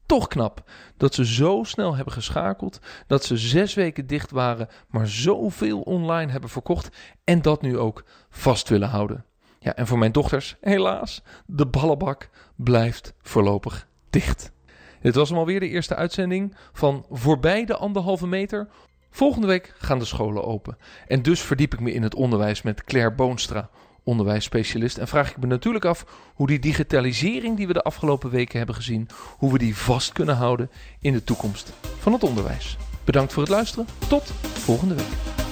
toch 0.05 0.27
knap 0.27 0.69
dat 0.97 1.13
ze 1.13 1.25
zo 1.25 1.63
snel 1.63 1.95
hebben 1.95 2.13
geschakeld. 2.13 2.79
Dat 3.07 3.23
ze 3.25 3.37
zes 3.37 3.73
weken 3.73 4.07
dicht 4.07 4.31
waren, 4.31 4.67
maar 4.87 5.07
zoveel 5.07 5.81
online 5.81 6.31
hebben 6.31 6.49
verkocht. 6.49 6.89
En 7.23 7.41
dat 7.41 7.61
nu 7.61 7.77
ook 7.77 8.03
vast 8.29 8.69
willen 8.69 8.89
houden. 8.89 9.25
Ja, 9.59 9.75
en 9.75 9.87
voor 9.87 9.97
mijn 9.97 10.11
dochters, 10.11 10.55
helaas, 10.61 11.21
de 11.45 11.65
ballenbak 11.65 12.29
blijft 12.55 13.13
voorlopig 13.21 13.87
dicht. 14.09 14.51
Dit 15.01 15.15
was 15.15 15.29
hem 15.29 15.37
alweer 15.37 15.59
de 15.59 15.69
eerste 15.69 15.95
uitzending 15.95 16.55
van 16.73 17.05
Voorbij 17.11 17.65
de 17.65 17.75
anderhalve 17.75 18.27
meter. 18.27 18.67
Volgende 19.11 19.47
week 19.47 19.73
gaan 19.77 19.99
de 19.99 20.05
scholen 20.05 20.45
open. 20.45 20.77
En 21.07 21.21
dus 21.21 21.41
verdiep 21.41 21.73
ik 21.73 21.79
me 21.79 21.93
in 21.93 22.03
het 22.03 22.15
onderwijs 22.15 22.61
met 22.61 22.83
Claire 22.83 23.11
Boonstra, 23.11 23.69
onderwijsspecialist. 24.03 24.97
En 24.97 25.07
vraag 25.07 25.29
ik 25.29 25.37
me 25.37 25.47
natuurlijk 25.47 25.85
af 25.85 26.05
hoe 26.33 26.47
die 26.47 26.59
digitalisering 26.59 27.57
die 27.57 27.67
we 27.67 27.73
de 27.73 27.81
afgelopen 27.81 28.29
weken 28.29 28.57
hebben 28.57 28.75
gezien, 28.75 29.07
hoe 29.37 29.51
we 29.51 29.57
die 29.57 29.77
vast 29.77 30.11
kunnen 30.11 30.35
houden 30.35 30.71
in 30.99 31.13
de 31.13 31.23
toekomst 31.23 31.73
van 31.99 32.13
het 32.13 32.23
onderwijs. 32.23 32.77
Bedankt 33.03 33.33
voor 33.33 33.43
het 33.43 33.51
luisteren. 33.51 33.85
Tot 34.07 34.23
volgende 34.41 34.95
week. 34.95 35.49